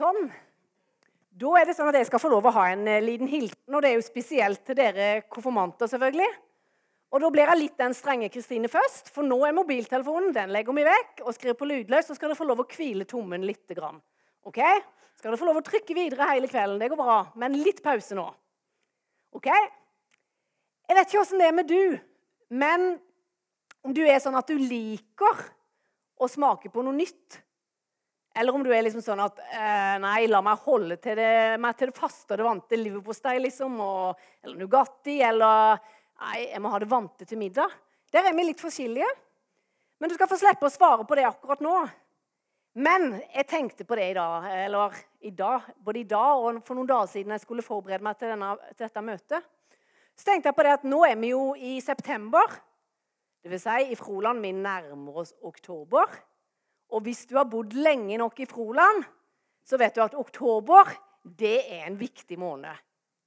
Sånn. 0.00 0.30
Da 1.40 1.50
er 1.58 1.66
det 1.68 1.74
sånn 1.76 1.90
at 1.90 1.98
jeg 1.98 2.08
skal 2.08 2.22
få 2.22 2.30
lov 2.32 2.46
å 2.48 2.52
ha 2.56 2.70
en 2.72 2.86
eh, 2.88 3.02
liten 3.04 3.28
hilsen, 3.28 3.74
og 3.74 3.82
det 3.84 3.90
er 3.90 3.98
jo 3.98 4.04
spesielt 4.04 4.62
til 4.64 4.78
dere 4.78 5.08
konfirmanter, 5.28 5.90
selvfølgelig. 5.92 6.28
Og 7.10 7.20
da 7.20 7.28
blir 7.34 7.50
jeg 7.50 7.58
litt 7.58 7.76
den 7.80 7.94
strenge 7.96 8.30
Kristine 8.32 8.70
først, 8.70 9.10
for 9.12 9.26
nå 9.26 9.36
er 9.44 9.56
mobiltelefonen 9.56 10.32
den 10.32 10.54
legger 10.54 10.76
vi 10.76 10.86
vekk 10.86 11.20
og 11.24 11.34
skriver 11.36 11.58
på 11.58 11.68
lydløs, 11.68 12.06
så 12.06 12.16
skal 12.16 12.30
dere 12.30 12.38
få 12.38 12.46
lov 12.48 12.62
å 12.62 12.66
hvile 12.70 13.06
tommen 13.10 13.44
litt. 13.44 13.66
Grann. 13.76 14.00
Ok? 14.46 14.60
Skal 15.18 15.30
dere 15.30 15.40
få 15.42 15.50
lov 15.50 15.60
å 15.60 15.64
trykke 15.66 15.96
videre 15.98 16.30
hele 16.30 16.48
kvelden. 16.48 16.78
Det 16.80 16.88
går 16.92 17.00
bra. 17.02 17.18
Men 17.42 17.58
litt 17.60 17.82
pause 17.84 18.16
nå. 18.16 18.24
Ok? 19.36 19.50
Jeg 19.50 20.96
vet 20.96 21.10
ikke 21.10 21.20
åssen 21.20 21.42
det 21.42 21.50
er 21.50 21.58
med 21.58 21.68
du, 21.70 21.98
men 22.50 22.88
om 23.86 23.92
du 23.94 24.00
er 24.06 24.18
sånn 24.22 24.38
at 24.38 24.48
du 24.48 24.56
liker 24.58 25.44
å 26.20 26.30
smake 26.30 26.72
på 26.72 26.82
noe 26.86 26.96
nytt 26.96 27.42
eller 28.34 28.54
om 28.54 28.62
du 28.62 28.70
er 28.70 28.84
liksom 28.86 29.02
sånn 29.02 29.22
at 29.24 29.40
eh, 29.42 29.96
Nei, 30.02 30.28
la 30.30 30.38
meg 30.44 30.62
holde 30.66 31.00
til 31.02 31.18
det, 31.18 31.58
meg 31.62 31.78
til 31.78 31.90
det 31.90 31.98
faste 31.98 32.34
og 32.34 32.38
det 32.38 32.46
vante 32.46 32.78
liverpostei, 32.78 33.38
liksom. 33.42 33.80
Og, 33.82 34.20
eller 34.44 34.60
Nugatti. 34.60 35.18
Eller 35.26 35.80
Nei, 36.20 36.36
jeg 36.52 36.62
må 36.62 36.70
ha 36.70 36.78
det 36.82 36.90
vante 36.90 37.26
til 37.26 37.40
middag. 37.40 37.74
Der 38.14 38.28
er 38.28 38.36
vi 38.36 38.46
litt 38.46 38.62
forskjellige. 38.62 39.08
Men 40.00 40.10
du 40.10 40.14
skal 40.16 40.30
få 40.30 40.38
slippe 40.40 40.68
å 40.68 40.72
svare 40.72 41.04
på 41.08 41.18
det 41.18 41.26
akkurat 41.28 41.62
nå. 41.64 41.74
Men 42.80 43.16
jeg 43.34 43.48
tenkte 43.50 43.84
på 43.84 43.98
det 43.98 44.12
i 44.12 44.16
dag, 44.16 44.46
eller 44.62 44.94
i 45.26 45.32
dag, 45.34 45.66
både 45.82 46.00
i 46.00 46.08
dag 46.08 46.38
og 46.38 46.60
for 46.64 46.78
noen 46.78 46.88
dager 46.88 47.10
siden 47.10 47.34
jeg 47.34 47.42
skulle 47.42 47.66
forberede 47.66 48.06
meg 48.06 48.18
til, 48.20 48.30
denne, 48.30 48.52
til 48.76 48.86
dette 48.86 49.02
møtet. 49.04 49.48
Så 50.14 50.28
tenkte 50.28 50.52
jeg 50.52 50.56
på 50.56 50.64
det 50.64 50.76
at 50.78 50.86
nå 50.86 51.02
er 51.08 51.18
vi 51.18 51.32
jo 51.32 51.50
i 51.58 51.80
september. 51.82 52.54
Vil 53.42 53.60
si, 53.60 53.76
i 53.90 53.98
Froland 53.98 54.44
vi 54.44 54.52
nærmer 54.54 55.22
oss 55.24 55.34
oktober. 55.42 56.14
Og 56.90 57.04
hvis 57.06 57.24
du 57.30 57.36
har 57.38 57.48
bodd 57.50 57.74
lenge 57.78 58.18
nok 58.18 58.40
i 58.42 58.48
Froland, 58.50 59.04
så 59.64 59.78
vet 59.78 59.94
du 59.94 60.02
at 60.02 60.16
oktober 60.18 60.90
det 61.22 61.58
er 61.68 61.86
en 61.86 61.98
viktig 62.00 62.38
måned. 62.40 62.74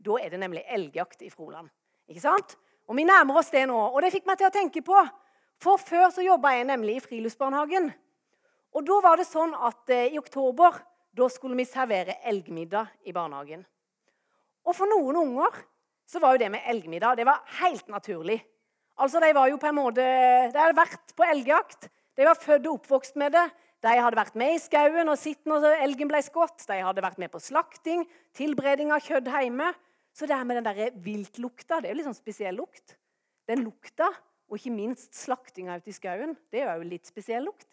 Da 0.03 0.19
er 0.19 0.33
det 0.33 0.41
nemlig 0.41 0.65
elgjakt 0.67 1.21
i 1.23 1.31
Froland. 1.31 1.69
Ikke 2.09 2.23
sant? 2.23 2.57
Og 2.89 2.97
Vi 2.97 3.05
nærmer 3.07 3.39
oss 3.39 3.51
det 3.53 3.63
nå. 3.69 3.77
Og 3.77 4.01
det 4.03 4.11
fikk 4.11 4.25
meg 4.27 4.39
til 4.39 4.49
å 4.49 4.53
tenke 4.53 4.83
på. 4.83 4.97
For 5.63 5.79
før 5.79 6.09
så 6.11 6.25
jobba 6.25 6.55
jeg 6.57 6.67
nemlig 6.67 6.97
i 6.97 7.03
friluftsbarnehagen. 7.05 7.91
Og 8.73 8.87
da 8.87 8.97
var 9.05 9.21
det 9.21 9.29
sånn 9.29 9.53
at 9.55 9.93
eh, 9.93 10.11
i 10.11 10.19
oktober 10.19 10.81
da 11.13 11.27
skulle 11.29 11.55
vi 11.55 11.65
servere 11.69 12.17
elgmiddag 12.25 12.89
i 13.05 13.13
barnehagen. 13.13 13.61
Og 14.65 14.75
for 14.75 14.89
noen 14.89 15.19
unger 15.21 15.61
så 16.09 16.19
var 16.19 16.33
jo 16.33 16.41
det 16.41 16.49
med 16.51 16.65
elgmiddag 16.71 17.19
det 17.19 17.27
var 17.29 17.43
helt 17.61 17.87
naturlig. 17.87 18.39
Altså, 18.97 19.19
De 19.21 19.33
var 19.33 19.49
jo 19.49 19.59
på 19.61 19.69
en 19.69 19.77
måte, 19.77 20.03
de 20.53 20.57
hadde 20.57 20.77
vært 20.77 21.13
på 21.15 21.25
elgjakt. 21.25 21.87
De 22.17 22.27
var 22.27 22.39
født 22.39 22.67
og 22.69 22.79
oppvokst 22.79 23.17
med 23.19 23.33
det. 23.35 23.45
De 23.83 23.93
hadde 23.99 24.15
vært 24.15 24.37
med 24.39 24.55
i 24.55 24.61
skauen 24.63 25.11
og 25.11 25.19
sett 25.19 25.47
når 25.49 25.65
elgen 25.75 26.07
ble 26.11 26.21
skutt. 26.23 26.63
De 26.69 26.77
hadde 26.85 27.03
vært 27.03 27.19
med 27.19 27.31
på 27.33 27.41
slakting, 27.43 28.05
tilberedning 28.37 28.93
av 28.95 29.03
kjøtt 29.03 29.27
hjemme. 29.27 29.73
Så 30.13 30.29
det 30.29 30.37
her 30.37 30.45
med 30.47 30.61
den 30.61 30.67
der 30.69 30.97
viltlukta 31.03 31.81
det 31.81 31.89
er 31.89 31.95
jo 31.95 31.99
litt 31.99 32.07
sånn 32.07 32.19
spesiell 32.19 32.55
lukt. 32.61 32.95
Den 33.49 33.65
lukta, 33.65 34.07
og 34.47 34.59
ikke 34.59 34.71
minst 34.71 35.17
slaktinga 35.17 35.79
ute 35.81 35.91
i 35.91 35.95
skauen, 35.95 36.35
det 36.53 36.61
er 36.63 36.77
jo 36.77 36.87
litt 36.87 37.09
spesiell 37.09 37.47
lukt. 37.49 37.67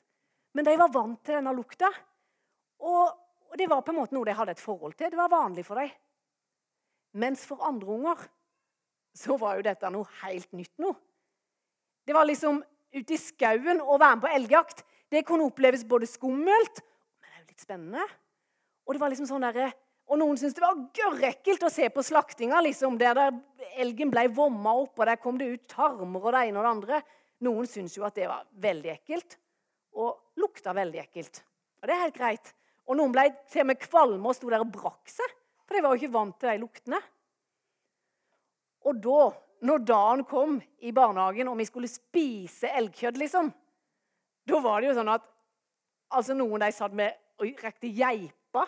Men 0.57 0.67
de 0.67 0.75
var 0.81 0.91
vant 0.91 1.21
til 1.23 1.37
denne 1.37 1.53
lukta. 1.55 1.91
Og, 2.81 3.13
og 3.53 3.59
det 3.61 3.69
var 3.71 3.85
på 3.85 3.93
en 3.93 4.01
måte 4.01 4.17
noe 4.17 4.27
de 4.27 4.35
hadde 4.35 4.57
et 4.57 4.63
forhold 4.63 4.97
til. 4.99 5.13
Det 5.13 5.21
var 5.21 5.31
vanlig 5.31 5.67
for 5.69 5.79
dem. 5.79 5.93
Mens 7.21 7.45
for 7.47 7.63
andre 7.67 7.95
unger 7.95 8.27
så 9.21 9.37
var 9.39 9.59
jo 9.59 9.67
dette 9.67 9.91
noe 9.93 10.09
helt 10.23 10.51
nytt 10.57 10.75
nå. 10.83 10.91
Det 12.07 12.15
var 12.17 12.27
liksom 12.27 12.63
ute 12.95 13.15
i 13.15 13.21
skauen 13.21 13.81
og 13.81 14.01
være 14.01 14.17
med 14.17 14.25
på 14.25 14.33
elgjakt, 14.37 14.85
det 15.11 15.25
kunne 15.27 15.47
oppleves 15.51 15.83
både 15.87 16.07
skummelt 16.07 16.83
men 17.21 17.29
det 17.29 17.37
er 17.37 17.43
jo 17.43 17.51
litt 17.53 17.63
spennende. 17.63 18.05
Og 18.87 18.97
det 18.97 19.03
var 19.03 19.13
liksom 19.13 19.29
sånn 19.29 19.45
der, 19.45 19.75
og 20.11 20.19
noen 20.19 20.39
syntes 20.41 20.57
det 20.57 20.65
var 20.65 20.79
gørrekkelt 20.97 21.67
å 21.67 21.73
se 21.73 21.89
på 21.93 22.05
slaktinga. 22.05 22.63
Liksom, 22.65 22.97
der, 22.99 23.19
der 23.19 23.77
elgen 23.83 24.11
ble 24.13 24.25
vomma 24.35 24.73
opp, 24.83 24.97
og 24.99 25.07
der 25.07 25.21
kom 25.21 25.39
det 25.39 25.51
ut 25.53 25.69
tarmer 25.71 26.25
og 26.25 26.35
det 26.35 26.47
ene 26.49 26.59
og 26.59 26.67
det 26.67 26.73
andre. 26.73 27.03
Noen 27.47 27.69
syntes 27.71 27.95
jo 27.99 28.07
at 28.09 28.17
det 28.19 28.27
var 28.31 28.49
veldig 28.65 28.95
ekkelt, 28.97 29.37
og 30.01 30.41
lukta 30.41 30.75
veldig 30.77 31.05
ekkelt. 31.05 31.43
Og 31.81 31.89
det 31.89 31.95
er 31.95 32.03
helt 32.07 32.19
greit. 32.19 32.51
Og 32.91 32.99
noen 32.99 33.15
ble 33.15 33.29
til 33.53 33.63
og 33.63 33.71
med 33.71 33.81
kvalme 33.81 34.33
og 34.33 34.37
sto 34.37 34.51
der 34.51 34.65
og 34.65 34.73
brakk 34.75 35.13
seg, 35.13 35.37
for 35.63 35.77
de 35.77 35.85
var 35.85 35.95
jo 35.95 36.03
ikke 36.03 36.17
vant 36.17 36.37
til 36.41 36.51
de 36.51 36.65
luktene. 36.65 37.01
Og 38.91 38.99
da 39.05 39.21
når 39.67 39.83
dagen 39.85 40.23
kom 40.29 40.59
i 40.81 40.93
barnehagen 40.97 41.51
og 41.51 41.59
vi 41.61 41.67
skulle 41.69 41.91
spise 41.91 42.71
elgkjøtt, 42.79 43.19
liksom, 43.21 43.51
da 44.49 44.61
var 44.65 44.81
det 44.81 44.91
jo 44.91 44.97
sånn 44.97 45.13
at 45.13 45.27
altså 46.17 46.37
noen 46.37 46.65
de 46.65 46.71
satt 46.75 46.95
med 46.97 47.17
og 47.41 47.65
rekte 47.65 47.91
geipa. 47.95 48.67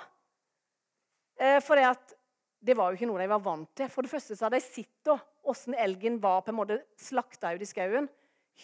Eh, 1.41 1.59
for 1.65 1.79
det, 1.79 1.89
at, 1.93 2.15
det 2.63 2.77
var 2.79 2.91
jo 2.91 3.01
ikke 3.01 3.09
noe 3.11 3.21
de 3.21 3.31
var 3.33 3.45
vant 3.45 3.71
til. 3.77 3.91
For 3.93 4.05
det 4.05 4.13
første 4.13 4.37
så 4.37 4.47
hadde 4.47 4.61
de 4.61 4.67
sett 4.67 5.13
åssen 5.49 5.75
elgen 5.75 6.21
var 6.23 6.45
på 6.45 6.53
en 6.53 6.61
måte 6.61 6.79
slakta 7.01 7.53
ut 7.57 7.65
i 7.65 7.69
skauen. 7.69 8.09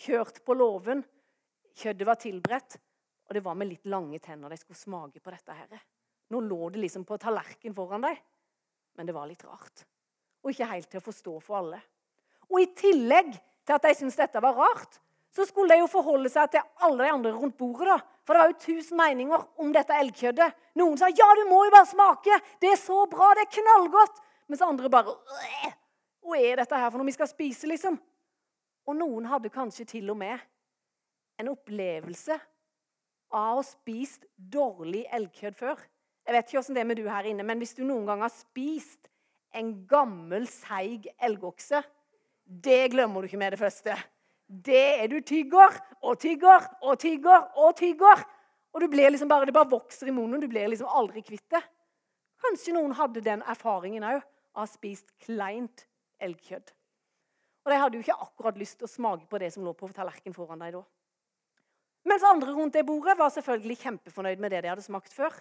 Kjørt 0.04 0.42
på 0.46 0.56
låven. 0.56 1.02
Kjøttet 1.78 2.06
var 2.08 2.20
tilberedt. 2.20 2.78
Og 3.28 3.36
det 3.36 3.44
var 3.44 3.58
med 3.58 3.72
litt 3.72 3.88
lange 3.90 4.20
tenner 4.24 4.52
de 4.52 4.60
skulle 4.60 4.78
smake 4.78 5.20
på 5.20 5.32
dette. 5.34 5.52
her. 5.52 5.84
Nå 6.32 6.40
lå 6.44 6.70
det 6.72 6.80
liksom 6.84 7.04
på 7.04 7.18
tallerken 7.20 7.74
foran 7.76 8.06
dem. 8.06 8.16
Men 8.96 9.06
det 9.06 9.16
var 9.16 9.28
litt 9.28 9.44
rart. 9.44 9.84
Og 10.44 10.52
ikke 10.52 10.70
helt 10.70 10.88
til 10.90 11.02
å 11.02 11.04
forstå 11.04 11.34
for 11.44 11.60
alle. 11.60 11.80
Og 12.48 12.62
i 12.62 12.70
tillegg 12.76 13.34
til 13.66 13.76
at 13.76 13.84
de 13.84 13.94
syntes 13.96 14.18
dette 14.18 14.42
var 14.42 14.56
rart, 14.56 15.00
så 15.34 15.44
skulle 15.46 15.74
de 15.74 15.82
jo 15.82 15.90
forholde 15.90 16.30
seg 16.32 16.50
til 16.52 16.64
alle 16.84 17.04
de 17.04 17.12
andre 17.12 17.32
rundt 17.36 17.56
bordet. 17.58 17.88
da. 17.90 17.98
For 18.24 18.34
det 18.34 18.40
var 18.40 18.52
jo 18.52 18.62
tusen 18.64 18.96
meninger 18.96 19.44
om 19.60 19.72
dette 19.72 19.96
elgkjøttet. 19.96 20.56
Noen 20.80 20.96
sa 21.00 21.10
ja, 21.12 21.28
du 21.36 21.44
må 21.48 21.62
jo 21.66 21.74
bare 21.74 21.88
smake. 21.88 22.40
Det 22.60 22.72
er 22.72 22.80
så 22.80 23.04
bra, 23.10 23.34
det 23.36 23.46
er 23.46 23.54
knallgodt. 23.58 24.22
Mens 24.48 24.64
andre 24.64 24.90
bare 24.90 25.16
Hva 26.24 26.38
er 26.40 26.60
dette 26.60 26.76
her 26.76 26.90
for 26.90 27.00
noe 27.00 27.08
vi 27.08 27.16
skal 27.16 27.28
spise, 27.30 27.68
liksom? 27.68 27.96
Og 28.88 28.96
noen 28.96 29.28
hadde 29.28 29.52
kanskje 29.52 29.84
til 29.88 30.08
og 30.10 30.16
med 30.20 30.40
en 31.38 31.52
opplevelse 31.52 32.36
av 33.28 33.58
å 33.58 33.60
ha 33.60 33.64
spist 33.64 34.24
dårlig 34.36 35.04
elgkjøtt 35.12 35.56
før. 35.60 35.80
Jeg 36.24 36.36
vet 36.36 36.48
ikke 36.48 36.60
åssen 36.60 36.76
det 36.76 36.82
er 36.82 36.88
med 36.88 36.98
du 37.00 37.08
her 37.08 37.28
inne, 37.28 37.44
men 37.44 37.60
hvis 37.60 37.76
du 37.76 37.84
noen 37.84 38.08
gang 38.08 38.24
har 38.24 38.32
spist 38.32 39.08
en 39.56 39.70
gammel, 39.88 40.48
seig 40.48 41.06
elgokse 41.24 41.80
det 42.48 42.88
glemmer 42.94 43.20
du 43.20 43.28
ikke 43.28 43.40
med 43.40 43.52
det 43.52 43.60
første. 43.60 43.94
Det 44.48 44.84
er 45.02 45.08
du 45.12 45.20
tygger 45.20 45.74
og 46.00 46.16
tygger 46.20 46.64
og 46.80 46.98
tygger 46.98 47.50
og 47.60 47.76
tygger. 47.76 48.24
Og 48.72 48.80
du 48.80 48.88
blir 48.88 49.10
liksom 49.12 49.28
bare, 49.28 49.44
det 49.44 49.52
bare 49.56 49.68
vokser 49.68 50.08
i 50.08 50.14
munnen. 50.14 50.40
Du 50.40 50.48
blir 50.48 50.68
liksom 50.68 50.88
aldri 50.88 51.20
kvitt 51.24 51.44
det. 51.52 51.60
Kanskje 52.40 52.72
noen 52.72 52.94
hadde 52.96 53.20
den 53.24 53.42
erfaringen 53.44 54.06
òg 54.06 54.20
av 54.20 54.24
å 54.56 54.62
ha 54.62 54.68
spist 54.70 55.10
kleint 55.24 55.84
elgkjøtt. 56.24 56.72
Og 57.66 57.72
de 57.72 57.80
hadde 57.82 57.98
jo 57.98 58.04
ikke 58.06 58.16
akkurat 58.24 58.60
lyst 58.60 58.78
til 58.80 58.88
å 58.88 58.92
smake 58.92 59.28
på 59.28 59.40
det 59.42 59.50
som 59.52 59.66
lå 59.66 59.74
på 59.76 59.90
tallerkenen 59.92 60.36
foran 60.36 60.62
dem 60.62 60.78
da. 60.78 60.82
Mens 62.08 62.24
andre 62.24 62.54
rundt 62.56 62.78
det 62.78 62.86
bordet 62.88 63.18
var 63.18 63.34
selvfølgelig 63.34 63.76
kjempefornøyd 63.82 64.40
med 64.40 64.54
det 64.54 64.62
de 64.64 64.72
hadde 64.72 64.86
smakt 64.86 65.12
før. 65.12 65.34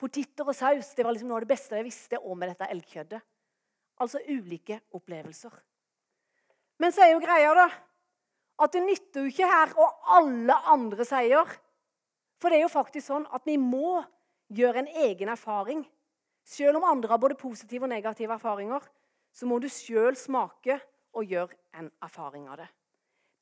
Poteter 0.00 0.48
og 0.48 0.56
saus 0.56 0.94
det 0.96 1.04
var 1.04 1.12
liksom 1.12 1.28
noe 1.28 1.42
av 1.42 1.44
det 1.44 1.52
beste 1.52 1.76
jeg 1.76 1.88
visste 1.90 2.22
om 2.22 2.38
med 2.38 2.54
dette 2.54 2.70
elgkjøttet. 2.72 3.26
Altså 4.00 4.22
ulike 4.30 4.80
opplevelser. 4.96 5.52
Men 6.78 6.92
så 6.92 7.04
er 7.04 7.14
jo 7.14 7.22
greia 7.22 7.52
da, 7.56 7.68
at 8.64 8.74
det 8.74 8.82
nytter 8.84 9.24
jo 9.24 9.30
ikke 9.32 9.50
her 9.50 9.74
og 9.80 10.10
alle 10.16 10.56
andre 10.70 11.06
sier. 11.06 11.50
For 12.40 12.50
det 12.50 12.58
er 12.58 12.66
jo 12.66 12.72
faktisk 12.72 13.08
sånn 13.08 13.26
at 13.34 13.46
vi 13.46 13.56
må 13.60 14.02
gjøre 14.54 14.84
en 14.84 14.90
egen 15.06 15.30
erfaring. 15.32 15.84
Selv 16.44 16.78
om 16.78 16.86
andre 16.86 17.10
har 17.14 17.20
både 17.22 17.38
positive 17.40 17.86
og 17.86 17.92
negative 17.94 18.36
erfaringer, 18.36 18.84
så 19.34 19.48
må 19.48 19.58
du 19.58 19.68
sjøl 19.72 20.16
smake 20.18 20.76
og 21.14 21.30
gjøre 21.30 21.56
en 21.78 21.90
erfaring 22.04 22.46
av 22.50 22.60
det. 22.60 22.68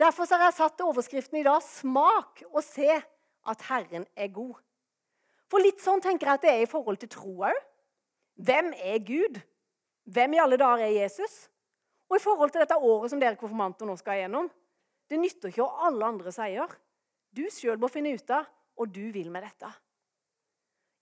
Derfor 0.00 0.26
har 0.30 0.46
jeg 0.48 0.56
satt 0.56 0.80
overskriften 0.80 1.40
i 1.40 1.46
dag 1.46 1.60
'Smak 1.62 2.42
og 2.50 2.62
se 2.64 2.88
at 3.46 3.62
Herren 3.68 4.06
er 4.16 4.28
god'. 4.28 4.60
For 5.48 5.60
litt 5.60 5.80
sånn 5.80 6.00
tenker 6.00 6.26
jeg 6.26 6.34
at 6.34 6.42
det 6.42 6.50
er 6.50 6.62
i 6.62 6.70
forhold 6.70 6.96
til 6.96 7.08
tro 7.08 7.34
òg. 7.44 7.58
Hvem 8.40 8.72
er 8.72 8.98
Gud? 9.04 9.40
Hvem 10.04 10.34
i 10.34 10.40
alle 10.40 10.56
dager 10.56 10.84
er 10.86 11.02
Jesus? 11.02 11.48
Og 12.12 12.18
i 12.18 12.20
forhold 12.20 12.52
til 12.52 12.60
dette 12.60 12.76
året 12.76 13.08
som 13.08 13.20
dere 13.20 13.38
konfirmanter 13.40 13.88
nå 13.88 13.96
skal 13.96 14.18
igjennom, 14.20 14.50
det 15.08 15.16
nytter 15.20 15.48
ikke 15.48 15.64
hva 15.64 15.86
alle 15.88 16.10
andre 16.12 16.32
sier. 16.34 16.74
Du 17.32 17.46
sjøl 17.48 17.80
må 17.80 17.88
finne 17.88 18.12
ut 18.12 18.34
av 18.36 18.44
hva 18.76 18.84
du 18.84 19.06
vil 19.14 19.30
med 19.32 19.46
dette. 19.46 19.70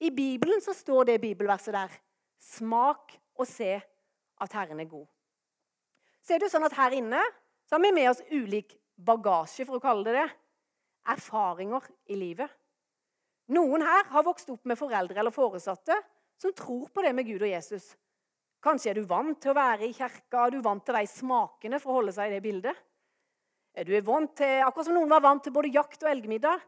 I 0.07 0.13
Bibelen 0.15 0.63
så 0.63 0.73
står 0.73 1.11
det 1.11 1.21
bibelverset 1.25 1.75
der. 1.75 1.97
Smak 2.41 3.17
og 3.35 3.49
se 3.51 3.73
at 4.41 4.55
Herren 4.55 4.81
er 4.81 4.89
god. 4.89 5.09
Så 6.23 6.37
er 6.37 6.45
det 6.45 6.53
sånn 6.53 6.65
at 6.69 6.79
Her 6.79 6.95
inne 6.95 7.21
så 7.67 7.75
har 7.77 7.83
vi 7.83 7.91
med 7.95 8.11
oss 8.11 8.23
ulik 8.31 8.77
bagasje, 8.95 9.67
for 9.67 9.79
å 9.79 9.83
kalle 9.83 10.07
det 10.07 10.15
det. 10.21 10.29
Erfaringer 11.11 11.91
i 12.13 12.17
livet. 12.19 12.51
Noen 13.51 13.83
her 13.83 14.07
har 14.13 14.27
vokst 14.27 14.51
opp 14.53 14.67
med 14.69 14.79
foreldre 14.79 15.19
eller 15.19 15.35
foresatte 15.35 15.97
som 16.39 16.55
tror 16.55 16.87
på 16.95 17.03
det 17.03 17.13
med 17.17 17.27
Gud 17.27 17.43
og 17.43 17.51
Jesus. 17.51 17.97
Kanskje 18.61 18.93
er 18.93 18.99
du 19.01 19.07
vant 19.09 19.39
til 19.41 19.55
å 19.55 19.57
være 19.57 19.87
i 19.89 19.95
kirka, 19.97 20.45
er 20.45 20.53
du 20.53 20.61
vant 20.65 20.85
til 20.85 20.97
de 20.97 21.07
smakene 21.09 21.79
for 21.81 21.93
å 21.93 22.01
holde 22.01 22.13
seg 22.13 22.29
i 22.29 22.35
det 22.37 22.43
bildet. 22.45 22.83
Er 23.73 23.87
du 23.89 23.95
vant 24.05 24.35
til, 24.37 24.61
Akkurat 24.67 24.89
som 24.89 24.99
noen 24.99 25.13
var 25.13 25.23
vant 25.25 25.43
til 25.47 25.55
både 25.55 25.73
jakt 25.73 26.03
og 26.05 26.11
elgmiddag, 26.11 26.61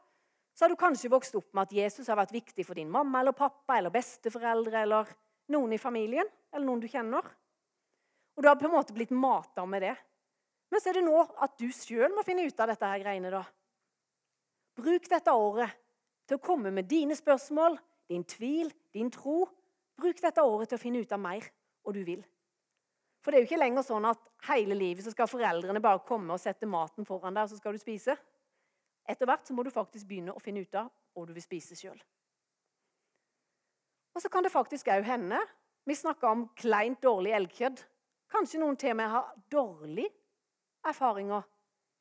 så 0.54 0.64
har 0.64 0.72
du 0.72 0.78
kanskje 0.80 1.10
vokst 1.12 1.36
opp 1.36 1.50
med 1.52 1.66
at 1.66 1.76
Jesus 1.76 2.08
har 2.08 2.18
vært 2.20 2.34
viktig 2.34 2.64
for 2.64 2.76
din 2.76 2.90
mamma 2.92 3.20
eller 3.20 3.36
pappa 3.36 3.78
eller 3.78 3.92
besteforeldre 3.92 4.82
eller 4.84 5.12
noen 5.52 5.72
i 5.72 5.80
familien 5.80 6.28
eller 6.52 6.66
noen 6.66 6.82
du 6.82 6.88
kjenner. 6.92 7.24
Og 8.36 8.44
du 8.44 8.48
har 8.48 8.58
på 8.60 8.68
en 8.68 8.74
måte 8.76 8.96
blitt 8.96 9.12
mata 9.12 9.64
med 9.68 9.84
det. 9.84 9.94
Men 10.72 10.80
så 10.80 10.90
er 10.90 11.00
det 11.00 11.06
nå 11.06 11.16
at 11.20 11.56
du 11.60 11.68
sjøl 11.72 12.12
må 12.16 12.24
finne 12.24 12.44
ut 12.48 12.60
av 12.60 12.70
dette 12.72 12.88
her 12.88 13.00
greiene. 13.02 13.32
da. 13.32 13.42
Bruk 14.80 15.08
dette 15.08 15.32
året 15.36 15.80
til 16.28 16.38
å 16.38 16.44
komme 16.44 16.72
med 16.72 16.88
dine 16.88 17.16
spørsmål, 17.16 17.76
din 18.08 18.24
tvil, 18.24 18.72
din 18.92 19.10
tro. 19.12 19.44
Bruk 20.00 20.20
dette 20.22 20.44
året 20.44 20.72
til 20.72 20.80
å 20.80 20.80
finne 20.80 21.02
ut 21.04 21.12
av 21.12 21.20
mer, 21.20 21.44
og 21.84 21.94
du 21.96 22.02
vil. 22.06 22.22
For 23.22 23.30
det 23.30 23.38
er 23.38 23.44
jo 23.44 23.50
ikke 23.50 23.62
lenger 23.62 23.84
sånn 23.86 24.06
at 24.08 24.22
hele 24.48 24.74
livet 24.74 25.04
så 25.06 25.12
skal 25.14 25.30
foreldrene 25.30 25.82
bare 25.82 26.02
komme 26.06 26.34
og 26.34 26.42
sette 26.42 26.66
maten 26.66 27.06
foran 27.06 27.36
deg, 27.36 27.46
og 27.46 27.52
så 27.52 27.60
skal 27.60 27.76
du 27.76 27.82
spise. 27.82 28.16
Etter 29.08 29.28
hvert 29.28 29.46
så 29.46 29.54
må 29.54 29.62
du 29.62 29.70
faktisk 29.74 30.08
begynne 30.08 30.34
å 30.34 30.42
finne 30.42 30.64
ut 30.64 30.78
av 30.78 30.90
hva 31.14 31.26
du 31.26 31.32
vil 31.36 31.44
spise 31.44 31.78
sjøl. 31.78 31.98
Og 34.12 34.22
så 34.22 34.28
kan 34.28 34.44
det 34.44 34.52
faktisk 34.52 34.90
òg 34.92 35.06
hende 35.08 35.40
Vi 35.82 35.96
snakka 35.98 36.28
om 36.30 36.44
kleint, 36.54 37.00
dårlig 37.02 37.32
elgkjøtt. 37.34 37.80
Kanskje 38.30 38.60
noen 38.62 38.76
til 38.78 38.92
og 38.92 39.00
med 39.00 39.08
har 39.10 39.32
dårlige 39.50 40.12
erfaringer 40.86 41.42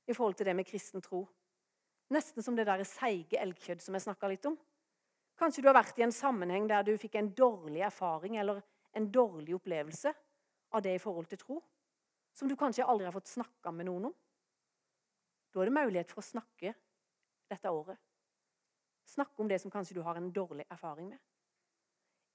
i 0.05 0.13
forhold 0.13 0.35
til 0.37 0.45
det 0.45 0.53
med 0.53 0.67
kristen 0.69 1.01
tro. 1.01 1.23
Nesten 2.13 2.45
som 2.45 2.53
det 2.53 2.67
der 2.67 2.83
seige 2.85 3.39
elgkjøtt 3.41 3.81
som 3.81 3.97
jeg 3.97 4.05
snakka 4.05 4.29
litt 4.29 4.45
om. 4.45 4.53
Kanskje 5.39 5.63
du 5.63 5.71
har 5.71 5.79
vært 5.79 5.97
i 5.97 6.05
en 6.05 6.13
sammenheng 6.13 6.67
der 6.69 6.85
du 6.85 6.93
fikk 7.01 7.17
en 7.17 7.31
dårlig 7.33 7.81
erfaring 7.87 8.37
eller 8.37 8.61
en 8.93 9.11
dårlig 9.11 9.55
opplevelse 9.55 10.13
av 10.71 10.83
det 10.83 10.95
i 10.95 11.01
forhold 11.01 11.29
til 11.31 11.39
tro, 11.41 11.57
som 12.33 12.47
du 12.47 12.55
kanskje 12.59 12.85
aldri 12.87 13.07
har 13.07 13.15
fått 13.15 13.31
snakka 13.31 13.73
med 13.75 13.87
noen 13.89 14.09
om. 14.11 14.15
Da 15.51 15.61
er 15.61 15.67
det 15.67 15.75
mulighet 15.75 16.11
for 16.11 16.23
å 16.23 16.29
snakke 16.29 16.73
dette 17.51 17.71
året. 17.71 17.99
Snakke 19.11 19.43
om 19.43 19.49
det 19.51 19.59
som 19.59 19.71
kanskje 19.71 19.97
du 19.97 20.03
har 20.05 20.15
en 20.15 20.31
dårlig 20.31 20.65
erfaring 20.71 21.09
med. 21.11 21.19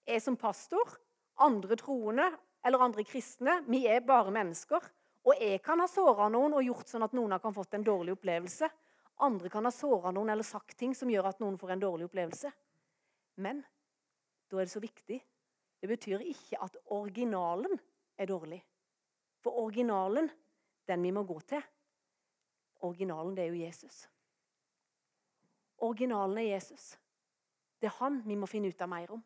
Jeg 0.06 0.22
som 0.22 0.36
pastor, 0.36 0.98
andre 1.42 1.76
troende 1.80 2.28
eller 2.66 2.84
andre 2.84 3.04
kristne, 3.06 3.62
vi 3.66 3.86
er 3.88 4.04
bare 4.04 4.34
mennesker. 4.34 4.84
Og 5.26 5.40
jeg 5.40 5.62
kan 5.64 5.80
ha 5.82 5.88
såra 5.90 6.28
noen 6.30 6.54
og 6.54 6.66
gjort 6.66 6.90
sånn 6.90 7.06
at 7.06 7.14
noen 7.16 7.34
har 7.34 7.54
fått 7.54 7.74
en 7.74 7.86
dårlig 7.86 8.14
opplevelse. 8.14 8.68
Andre 9.26 9.50
kan 9.50 9.64
ha 9.66 9.72
såra 9.74 10.12
noen 10.14 10.30
eller 10.34 10.46
sagt 10.46 10.76
ting 10.78 10.92
som 10.94 11.10
gjør 11.10 11.30
at 11.32 11.40
noen 11.42 11.56
får 11.58 11.74
en 11.74 11.82
dårlig 11.82 12.06
opplevelse. 12.10 12.52
Men 13.42 13.64
da 14.50 14.60
er 14.60 14.68
det 14.68 14.74
så 14.74 14.82
viktig. 14.82 15.18
Det 15.86 15.92
betyr 16.00 16.22
ikke 16.26 16.58
at 16.64 16.76
originalen 16.90 17.78
er 18.18 18.26
dårlig. 18.26 18.58
For 19.38 19.54
originalen, 19.60 20.26
den 20.88 21.02
vi 21.02 21.12
må 21.14 21.22
gå 21.22 21.36
til, 21.46 21.62
originalen 22.82 23.36
det 23.36 23.44
er 23.44 23.52
jo 23.52 23.60
Jesus. 23.60 24.00
Originalen 25.78 26.40
er 26.42 26.48
Jesus. 26.48 26.98
Det 27.78 27.86
er 27.86 27.94
han 28.00 28.18
vi 28.26 28.34
må 28.34 28.50
finne 28.50 28.72
ut 28.74 28.82
av 28.82 28.90
mer 28.90 29.14
om. 29.14 29.22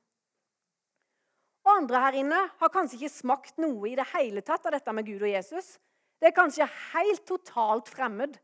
Og 1.64 1.72
andre 1.78 2.04
her 2.04 2.20
inne 2.26 2.42
har 2.60 2.74
kanskje 2.74 2.98
ikke 2.98 3.14
smakt 3.14 3.64
noe 3.64 3.88
i 3.88 3.96
det 3.96 4.10
hele 4.12 4.44
tatt 4.44 4.68
av 4.68 4.76
dette 4.76 4.92
med 4.92 5.08
Gud 5.08 5.24
og 5.24 5.32
Jesus. 5.32 5.78
Det 6.20 6.28
er 6.28 6.38
kanskje 6.42 6.68
helt 6.90 7.24
totalt 7.24 7.88
fremmed. 7.88 8.36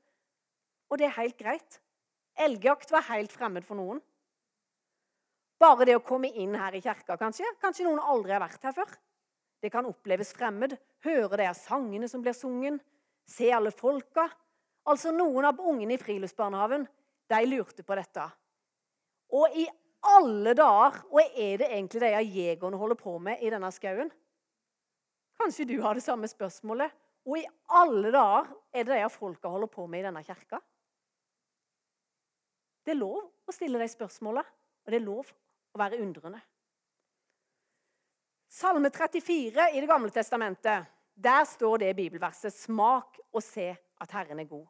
Og 0.88 0.96
det 0.96 1.10
er 1.10 1.18
helt 1.20 1.36
greit. 1.36 1.82
Elgjakt 2.32 2.96
var 2.96 3.10
helt 3.12 3.36
fremmed 3.36 3.68
for 3.68 3.76
noen. 3.76 4.00
Bare 5.60 5.86
det 5.88 5.96
å 5.96 6.04
komme 6.04 6.28
inn 6.36 6.54
her 6.58 6.74
i 6.76 6.82
kirka, 6.84 7.16
kanskje. 7.16 7.48
Kanskje 7.62 7.86
noen 7.86 8.02
aldri 8.02 8.34
har 8.34 8.42
vært 8.44 8.66
her 8.68 8.74
før. 8.76 8.90
Det 9.62 9.70
kan 9.72 9.88
oppleves 9.88 10.34
fremmed. 10.36 10.76
Høre 11.06 11.40
de 11.40 11.48
sangene 11.56 12.08
som 12.10 12.22
blir 12.24 12.36
sungen. 12.36 12.76
Se 13.26 13.48
alle 13.54 13.72
folka. 13.72 14.28
Altså 14.86 15.14
Noen 15.14 15.48
av 15.48 15.62
ungene 15.64 15.96
i 15.96 16.00
friluftsbarnehagen 16.00 16.84
de 17.32 17.40
lurte 17.48 17.82
på 17.82 17.96
dette. 17.98 18.26
Og 19.34 19.56
i 19.58 19.64
alle 20.06 20.52
dager 20.54 21.00
hva 21.10 21.24
er 21.32 21.56
det 21.62 21.70
egentlig 21.72 22.04
de 22.04 22.12
jegerne 22.36 22.78
holder 22.78 22.98
på 23.00 23.16
med 23.18 23.42
i 23.42 23.50
denne 23.50 23.72
skauen? 23.74 24.12
Kanskje 25.40 25.66
du 25.68 25.74
har 25.82 25.96
det 25.96 26.04
samme 26.04 26.28
spørsmålet. 26.30 26.92
Og 27.26 27.40
i 27.40 27.48
alle 27.74 28.12
dager 28.14 28.52
er 28.70 28.86
det 28.86 29.00
de 29.00 29.08
folka 29.10 29.50
holder 29.50 29.72
på 29.72 29.88
med 29.90 30.04
i 30.04 30.06
denne 30.06 30.22
kirka? 30.22 30.60
Det 32.86 32.94
er 32.94 33.00
lov 33.00 33.24
å 33.26 33.54
stille 33.54 33.80
de 33.82 33.88
spørsmåla, 33.90 34.44
og 34.46 34.92
det 34.92 35.00
er 35.00 35.02
lov 35.08 35.32
å 35.76 35.80
være 35.84 36.00
undrende. 36.02 36.40
Salme 38.48 38.90
34 38.90 39.70
i 39.74 39.80
Det 39.80 39.88
gamle 39.90 40.10
testamentet, 40.10 40.86
der 41.14 41.44
står 41.44 41.78
det 41.78 41.96
bibelverset 41.96 42.52
'Smak 42.52 43.18
og 43.32 43.42
se 43.42 43.76
at 44.00 44.12
Herren 44.12 44.40
er 44.40 44.48
god'. 44.48 44.68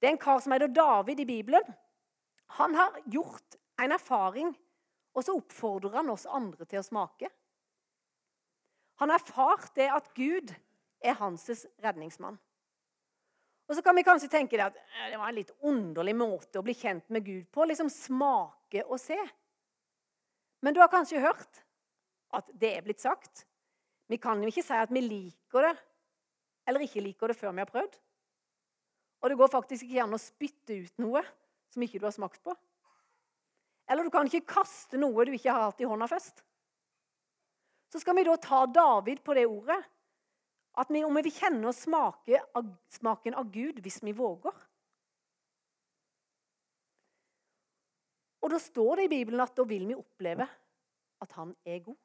Det 0.00 0.08
er 0.08 0.12
en 0.12 0.18
kar 0.18 0.38
som 0.38 0.52
heter 0.52 0.66
David 0.66 1.20
i 1.20 1.24
Bibelen. 1.24 1.74
Han 2.46 2.74
har 2.74 3.00
gjort 3.06 3.56
en 3.78 3.92
erfaring, 3.92 4.54
og 5.14 5.24
så 5.24 5.36
oppfordrer 5.36 5.96
han 5.96 6.10
oss 6.10 6.26
andre 6.26 6.64
til 6.64 6.78
å 6.78 6.86
smake. 6.86 7.30
Han 9.00 9.10
har 9.10 9.18
erfart 9.18 9.74
det 9.74 9.90
at 9.90 10.14
Gud 10.14 10.54
er 11.02 11.14
hans 11.18 11.48
redningsmann. 11.82 12.38
Og 13.68 13.76
så 13.76 13.82
kan 13.82 13.96
vi 13.96 14.04
kanskje 14.04 14.28
tenke 14.28 14.58
det 14.58 14.66
at 14.66 14.76
det 15.10 15.18
var 15.18 15.30
en 15.30 15.38
litt 15.38 15.54
underlig 15.64 16.14
måte 16.16 16.60
å 16.60 16.64
bli 16.66 16.74
kjent 16.76 17.08
med 17.08 17.24
Gud 17.24 17.46
på. 17.52 17.64
Liksom 17.64 17.88
smake 17.88 18.84
og 18.84 19.00
se. 19.00 19.18
Men 20.64 20.72
du 20.72 20.80
har 20.80 20.88
kanskje 20.88 21.20
hørt 21.20 21.60
at 22.34 22.48
det 22.56 22.70
er 22.72 22.84
blitt 22.86 23.02
sagt. 23.02 23.44
Vi 24.08 24.16
kan 24.20 24.40
jo 24.40 24.48
ikke 24.48 24.64
si 24.64 24.76
at 24.76 24.92
vi 24.92 25.02
liker 25.04 25.68
det 25.68 25.74
eller 26.64 26.84
ikke 26.86 27.02
liker 27.04 27.28
det 27.28 27.36
før 27.36 27.52
vi 27.52 27.60
har 27.60 27.68
prøvd. 27.68 27.98
Og 29.20 29.30
det 29.30 29.36
går 29.40 29.52
faktisk 29.52 29.84
ikke 29.84 30.04
an 30.04 30.16
å 30.16 30.20
spytte 30.20 30.78
ut 30.80 31.02
noe 31.04 31.20
som 31.72 31.84
ikke 31.84 32.00
du 32.00 32.06
har 32.08 32.16
smakt 32.16 32.40
på. 32.44 32.54
Eller 33.90 34.06
du 34.06 34.12
kan 34.12 34.28
ikke 34.28 34.54
kaste 34.54 35.00
noe 35.00 35.26
du 35.28 35.34
ikke 35.36 35.52
har 35.52 35.68
hatt 35.68 35.82
i 35.84 35.88
hånda 35.88 36.08
først. 36.08 36.40
Så 37.92 38.00
skal 38.00 38.16
vi 38.16 38.24
da 38.26 38.36
ta 38.40 38.64
David 38.66 39.20
på 39.24 39.36
det 39.36 39.44
ordet 39.46 39.80
at 40.80 40.88
vi, 40.90 41.04
om 41.06 41.14
vi 41.14 41.26
vil 41.28 41.36
kjenne 41.36 41.68
og 41.68 41.76
smake 41.76 42.40
av, 42.56 42.72
smaken 42.96 43.36
av 43.38 43.52
Gud 43.52 43.78
hvis 43.84 44.00
vi 44.02 44.16
våger. 44.16 44.56
Og 48.44 48.50
Da 48.52 48.60
står 48.60 48.96
det 49.00 49.04
i 49.06 49.12
Bibelen 49.16 49.40
at 49.40 49.54
da 49.56 49.64
vil 49.64 49.86
vi 49.88 49.96
oppleve 49.96 50.46
at 51.24 51.32
han 51.32 51.54
er 51.64 51.78
god. 51.80 51.96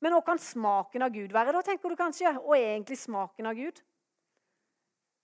Men 0.00 0.12
hva 0.12 0.20
kan 0.24 0.40
smaken 0.40 1.04
av 1.04 1.12
Gud 1.12 1.32
være, 1.32 1.52
da, 1.52 1.62
tenker 1.64 1.92
du 1.92 1.96
kanskje? 1.96 2.32
Og 2.40 2.56
egentlig 2.56 2.98
smaken 3.00 3.48
av 3.48 3.56
Gud? 3.56 3.80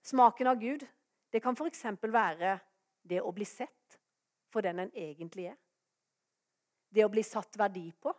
Smaken 0.05 0.49
av 0.49 0.59
Gud 0.61 0.85
det 1.33 1.41
kan 1.43 1.57
f.eks. 1.57 1.83
være 2.01 2.57
det 3.07 3.21
å 3.21 3.33
bli 3.35 3.45
sett 3.45 3.97
for 4.53 4.65
den 4.65 4.79
en 4.79 4.93
egentlig 4.95 5.49
er. 5.51 5.57
Det 6.89 7.03
å 7.05 7.11
bli 7.11 7.23
satt 7.25 7.57
verdi 7.59 7.89
på. 8.01 8.13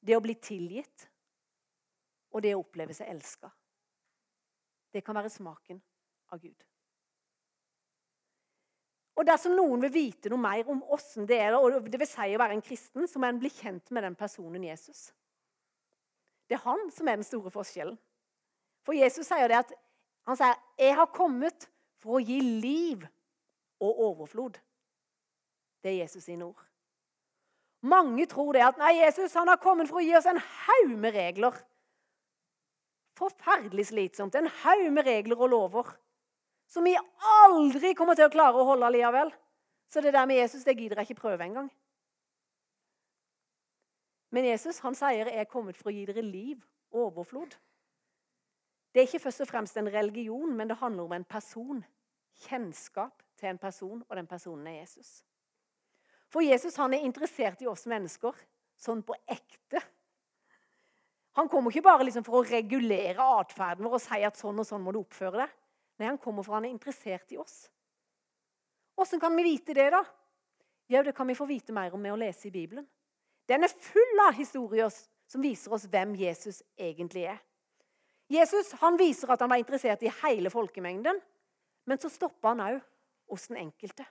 Det 0.00 0.16
å 0.16 0.24
bli 0.24 0.34
tilgitt 0.40 1.08
og 2.32 2.42
det 2.42 2.54
å 2.54 2.62
oppleve 2.62 2.96
seg 2.96 3.10
elska. 3.12 3.50
Det 4.90 5.02
kan 5.04 5.18
være 5.18 5.30
smaken 5.32 5.80
av 6.32 6.40
Gud. 6.40 6.64
Og 9.18 9.26
Dersom 9.26 9.56
noen 9.58 9.82
vil 9.82 9.94
vite 9.94 10.30
noe 10.30 10.40
mer 10.40 10.68
om 10.70 10.82
åssen 10.94 11.26
det 11.26 11.40
er 11.42 11.56
og 11.58 11.88
det 11.90 11.98
vil 11.98 12.06
si 12.08 12.34
å 12.34 12.38
være 12.38 12.54
en 12.54 12.62
kristen, 12.62 13.08
så 13.10 13.18
må 13.18 13.26
en 13.26 13.40
bli 13.40 13.50
kjent 13.50 13.90
med 13.90 14.06
den 14.06 14.14
personen 14.18 14.62
Jesus. 14.62 15.08
Det 16.46 16.54
er 16.56 16.64
han 16.64 16.86
som 16.94 17.08
er 17.08 17.18
den 17.18 17.26
store 17.26 17.50
forskjellen. 17.52 17.98
For 18.86 18.96
Jesus 18.96 19.26
sier 19.26 19.50
det 19.50 19.58
at 19.58 19.74
han 20.28 20.36
sier, 20.36 20.54
'Jeg 20.78 20.94
har 20.94 21.06
kommet 21.06 21.68
for 21.98 22.18
å 22.18 22.24
gi 22.24 22.40
liv 22.40 23.06
og 23.80 24.00
overflod'. 24.06 24.60
Det 25.82 25.90
er 25.90 26.02
Jesus 26.04 26.24
sine 26.24 26.44
ord. 26.44 26.62
Mange 27.82 28.26
tror 28.26 28.52
det 28.52 28.62
at 28.62 28.78
nei, 28.78 29.04
Jesus 29.04 29.34
han 29.34 29.48
har 29.48 29.56
kommet 29.56 29.88
for 29.88 29.98
å 29.98 30.04
gi 30.04 30.14
oss 30.16 30.26
en 30.26 30.38
haug 30.38 30.96
med 30.98 31.14
regler 31.14 31.54
forferdelig 33.18 33.88
slitsomt. 33.90 34.36
En 34.38 34.50
haug 34.62 34.90
med 34.94 35.06
regler 35.06 35.40
og 35.40 35.52
lover 35.52 35.94
som 36.68 36.84
vi 36.84 36.94
aldri 37.42 37.94
kommer 37.96 38.16
til 38.18 38.28
å 38.28 38.32
klare 38.32 38.60
å 38.60 38.66
holde 38.68 38.90
likevel. 38.92 39.32
Så 39.88 40.02
det 40.04 40.12
der 40.12 40.26
med 40.28 40.36
Jesus 40.36 40.66
det 40.66 40.76
gidder 40.76 41.00
jeg 41.00 41.10
ikke 41.10 41.22
prøve 41.22 41.46
engang. 41.46 41.70
Men 44.30 44.44
Jesus 44.50 44.82
han 44.84 44.96
sier 44.96 45.30
er 45.32 45.48
kommet 45.48 45.78
for 45.78 45.88
å 45.88 45.94
gi 45.94 46.04
dere 46.08 46.24
liv 46.24 46.60
overflod'. 46.92 47.56
Det 48.92 49.00
er 49.00 49.08
ikke 49.08 49.24
først 49.24 49.44
og 49.44 49.48
fremst 49.48 49.76
en 49.76 49.88
religion, 49.92 50.52
men 50.56 50.68
det 50.68 50.76
handler 50.80 51.04
om 51.04 51.12
en 51.12 51.24
person. 51.24 51.84
Kjennskap 52.48 53.22
til 53.36 53.48
en 53.48 53.58
person, 53.58 54.04
og 54.08 54.16
den 54.16 54.26
personen 54.26 54.66
er 54.66 54.80
Jesus. 54.80 55.24
For 56.28 56.44
Jesus 56.44 56.76
han 56.76 56.94
er 56.94 57.04
interessert 57.06 57.62
i 57.62 57.66
oss 57.66 57.86
mennesker 57.86 58.36
sånn 58.78 59.02
på 59.02 59.16
ekte. 59.26 59.80
Han 61.38 61.48
kommer 61.48 61.70
ikke 61.70 61.86
bare 61.86 62.04
liksom 62.04 62.24
for 62.26 62.40
å 62.40 62.46
regulere 62.46 63.24
atferden 63.40 63.86
vår 63.86 63.96
og 63.98 64.02
si 64.02 64.20
at 64.26 64.38
sånn 64.38 64.58
og 64.58 64.66
sånn 64.66 64.82
må 64.82 64.92
du 64.92 65.00
oppføre 65.00 65.44
deg. 65.44 65.56
Nei, 65.98 66.06
han 66.06 66.20
kommer 66.22 66.46
for 66.46 66.58
han 66.58 66.68
er 66.68 66.74
interessert 66.74 67.32
i 67.34 67.38
oss. 67.40 67.66
Åssen 68.98 69.20
kan 69.20 69.34
vi 69.36 69.46
vite 69.46 69.74
det, 69.74 69.90
da? 69.94 70.02
Jo, 70.88 71.02
det 71.04 71.14
kan 71.16 71.26
vi 71.28 71.36
få 71.38 71.46
vite 71.46 71.74
mer 71.74 71.94
om 71.94 72.02
med 72.02 72.14
å 72.14 72.18
lese 72.18 72.48
i 72.48 72.54
Bibelen. 72.54 72.86
Den 73.48 73.64
er 73.64 73.72
full 73.72 74.22
av 74.26 74.36
historier 74.36 74.92
som 75.28 75.44
viser 75.44 75.72
oss 75.74 75.86
hvem 75.90 76.14
Jesus 76.18 76.62
egentlig 76.78 77.26
er. 77.28 77.40
Jesus 78.28 78.74
han 78.82 78.98
viser 79.00 79.30
at 79.32 79.40
han 79.40 79.50
var 79.50 79.60
interessert 79.60 80.02
i 80.04 80.12
hele 80.22 80.50
folkemengden, 80.52 81.20
men 81.88 82.00
så 82.00 82.10
stoppa 82.12 82.52
han 82.52 82.64
òg 82.64 82.78
hos 83.32 83.48
den 83.48 83.60
enkelte. 83.62 84.04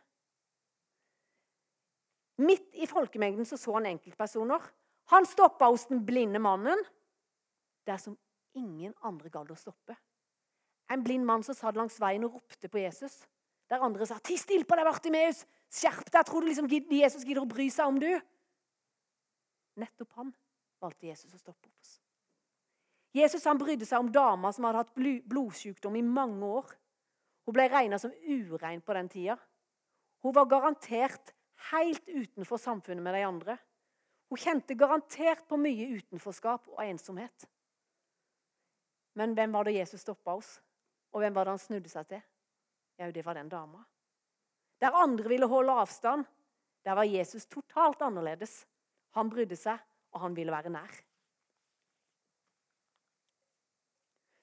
Midt 2.42 2.76
i 2.78 2.86
folkemengden 2.90 3.46
så, 3.50 3.58
så 3.58 3.78
han 3.78 3.90
enkeltpersoner. 3.90 4.62
Han 5.14 5.26
stoppa 5.26 5.70
hos 5.72 5.88
den 5.90 6.04
blinde 6.06 6.42
mannen 6.42 6.82
der 7.88 7.98
som 8.02 8.18
ingen 8.58 8.94
andre 9.06 9.32
gadd 9.34 9.50
å 9.54 9.58
stoppe. 9.58 9.96
En 10.90 11.04
blind 11.04 11.26
mann 11.28 11.44
som 11.44 11.56
satt 11.56 11.76
langs 11.76 12.00
veien 12.00 12.24
og 12.24 12.38
ropte 12.38 12.70
på 12.72 12.80
Jesus. 12.80 13.26
Der 13.70 13.84
andre 13.84 14.06
sa 14.06 14.18
'Ti 14.20 14.38
stille 14.38 14.66
på 14.66 14.76
deg, 14.76 14.86
Bartimeus! 14.86 15.46
Skjerp 15.70 16.12
deg! 16.12 16.26
Tror 16.26 16.42
du 16.42 16.48
liksom 16.48 16.70
Jesus 16.70 17.24
gidder 17.24 17.44
å 17.44 17.50
bry 17.50 17.70
seg 17.70 17.88
om 17.88 18.00
du?' 18.00 18.22
Nettopp 19.78 20.14
han 20.16 20.34
valgte 20.82 21.08
Jesus 21.08 21.34
å 21.34 21.38
stoppe 21.38 21.68
opp 21.68 21.76
hos. 21.78 22.00
Jesus 23.14 23.46
han 23.46 23.58
brydde 23.58 23.86
seg 23.86 24.00
om 24.00 24.12
dama 24.12 24.52
som 24.54 24.66
hadde 24.68 24.84
hatt 24.84 24.94
blodsykdom 25.30 25.96
i 25.96 26.06
mange 26.06 26.46
år. 26.46 26.72
Hun 27.46 27.56
ble 27.56 27.68
regna 27.70 28.00
som 28.00 28.12
urein 28.12 28.82
på 28.82 28.94
den 28.94 29.10
tida. 29.10 29.38
Hun 30.24 30.34
var 30.34 30.50
garantert 30.50 31.34
helt 31.72 32.08
utenfor 32.08 32.58
samfunnet 32.58 33.04
med 33.04 33.16
de 33.16 33.24
andre. 33.28 33.58
Hun 34.30 34.42
kjente 34.42 34.76
garantert 34.76 35.46
på 35.48 35.60
mye 35.60 35.88
utenforskap 35.98 36.68
og 36.74 36.82
ensomhet. 36.84 37.48
Men 39.18 39.34
hvem 39.34 39.54
var 39.56 39.66
det 39.66 39.78
Jesus 39.78 40.04
stoppa 40.04 40.36
hos? 40.36 40.58
Og 41.18 41.24
hvem 41.24 41.34
var 41.34 41.48
det 41.48 41.56
han 41.56 41.62
snudde 41.62 41.90
seg 41.90 42.06
til? 42.12 42.20
Ja, 43.02 43.08
det 43.10 43.24
var 43.26 43.34
den 43.34 43.48
dama. 43.50 43.80
Der 44.78 44.94
andre 44.94 45.32
ville 45.32 45.48
holde 45.50 45.74
avstand, 45.74 46.28
der 46.86 46.94
var 46.94 47.10
Jesus 47.10 47.48
totalt 47.50 48.04
annerledes. 48.06 48.68
Han 49.18 49.32
brydde 49.34 49.58
seg, 49.58 49.82
og 50.14 50.22
han 50.22 50.36
ville 50.38 50.54
være 50.54 50.70
nær. 50.70 50.92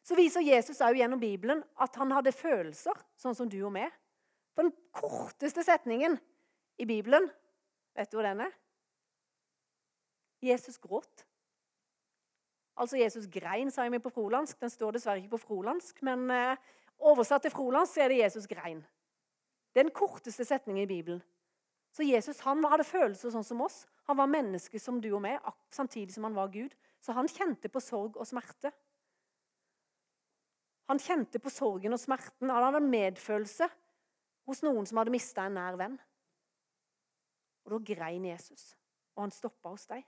Så 0.03 0.19
viser 0.19 0.43
Jesus 0.43 0.81
også 0.81 0.99
gjennom 0.99 1.23
Bibelen 1.23 1.63
at 1.81 1.95
han 1.97 2.11
hadde 2.11 2.35
følelser, 2.35 2.99
sånn 3.23 3.39
som 3.39 3.49
du 3.49 3.61
og 3.63 3.71
meg. 3.77 3.95
Den 4.59 4.75
korteste 4.91 5.63
setningen 5.63 6.19
i 6.83 6.89
Bibelen, 6.91 7.31
vet 7.95 8.11
du 8.11 8.19
hvor 8.19 8.27
den 8.27 8.43
er? 8.49 8.59
Jesus 10.43 10.83
gråt. 10.83 11.23
Altså 12.77 12.99
Jesus 12.99 13.29
grein, 13.31 13.71
sa 13.71 13.87
vi 13.89 14.01
på 14.03 14.11
frolandsk. 14.11 14.59
Den 14.61 14.73
står 14.73 14.97
dessverre 14.97 15.23
ikke 15.23 15.37
på 15.37 15.45
frolandsk, 15.47 16.03
men 16.07 16.27
eh, 16.35 16.57
oversatt 16.99 17.47
til 17.47 17.55
frolandsk 17.55 18.01
er 18.03 18.11
det 18.11 18.23
Jesus 18.23 18.49
grein. 18.51 18.83
Det 19.75 19.83
er 19.83 19.89
den 19.89 19.95
korteste 19.95 20.45
setningen 20.47 20.83
i 20.83 20.91
Bibelen. 20.91 21.23
Så 21.95 22.03
Jesus 22.03 22.41
han 22.43 22.65
hadde 22.67 22.87
følelser 22.87 23.31
sånn 23.31 23.47
som 23.47 23.63
oss. 23.63 23.85
Han 24.09 24.19
var 24.19 24.31
menneske 24.31 24.81
som 24.83 24.99
du 25.01 25.13
og 25.13 25.23
meg, 25.23 25.39
samtidig 25.71 26.15
som 26.17 26.27
han 26.27 26.35
var 26.35 26.51
Gud. 26.51 26.75
Så 26.99 27.15
han 27.15 27.31
kjente 27.31 27.71
på 27.71 27.83
sorg 27.83 28.19
og 28.19 28.27
smerte. 28.27 28.73
Han 30.91 31.01
kjente 31.01 31.41
på 31.41 31.53
sorgen 31.53 31.95
og 31.95 32.03
smerten. 32.03 32.51
Han 32.51 32.67
hadde 32.67 32.83
en 32.83 32.91
medfølelse 32.91 33.69
hos 34.49 34.63
noen 34.67 34.87
som 34.89 35.01
hadde 35.01 35.15
mista 35.15 35.47
en 35.47 35.57
nær 35.57 35.79
venn. 35.81 35.95
Og 37.65 37.77
da 37.77 37.95
grein 37.95 38.27
Jesus, 38.29 38.75
og 39.17 39.25
han 39.25 39.33
stoppa 39.33 39.73
hos 39.73 39.87
deg. 39.89 40.05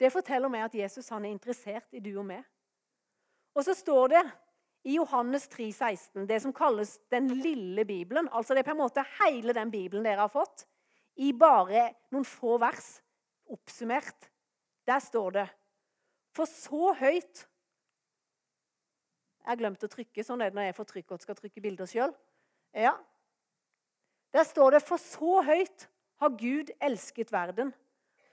Det 0.00 0.08
forteller 0.12 0.48
meg 0.48 0.64
at 0.64 0.76
Jesus 0.78 1.10
er 1.12 1.26
interessert 1.28 1.92
i 1.92 2.00
du 2.00 2.14
og 2.14 2.24
meg. 2.30 2.44
Og 3.52 3.66
så 3.66 3.74
står 3.76 4.14
det 4.14 4.22
i 4.88 4.94
Johannes 4.96 5.44
3, 5.52 5.66
16, 5.72 6.24
det 6.28 6.38
som 6.40 6.54
kalles 6.56 6.94
den 7.12 7.28
lille 7.42 7.84
Bibelen. 7.84 8.28
altså 8.32 8.54
Det 8.54 8.62
er 8.62 8.70
på 8.70 8.76
en 8.76 8.80
måte 8.80 9.04
hele 9.20 9.52
den 9.52 9.70
Bibelen 9.70 10.04
dere 10.04 10.24
har 10.24 10.32
fått, 10.32 10.64
i 11.16 11.32
bare 11.36 11.90
noen 12.14 12.24
få 12.24 12.56
vers 12.62 13.02
oppsummert. 13.50 14.30
Der 14.86 14.98
står 14.98 15.30
det 15.30 15.48
For 16.32 16.46
så 16.46 16.94
høyt 16.94 17.46
Jeg 19.40 19.48
har 19.50 19.58
glemt 19.58 19.84
å 19.84 19.88
trykke. 19.90 20.24
Sånn 20.24 20.40
er 20.40 20.50
det 20.50 20.56
når 20.56 20.68
jeg 20.68 20.76
får 20.76 20.88
trykk 20.88 21.12
og 21.12 21.22
skal 21.24 21.36
trykke 21.36 21.62
bilder 21.64 21.88
sjøl. 21.90 22.12
Ja. 22.76 22.92
Der 24.32 24.44
står 24.46 24.76
det 24.76 24.82
For 24.86 25.02
så 25.02 25.42
høyt 25.44 25.88
har 26.22 26.36
Gud 26.38 26.70
elsket 26.80 27.32
verden 27.34 27.74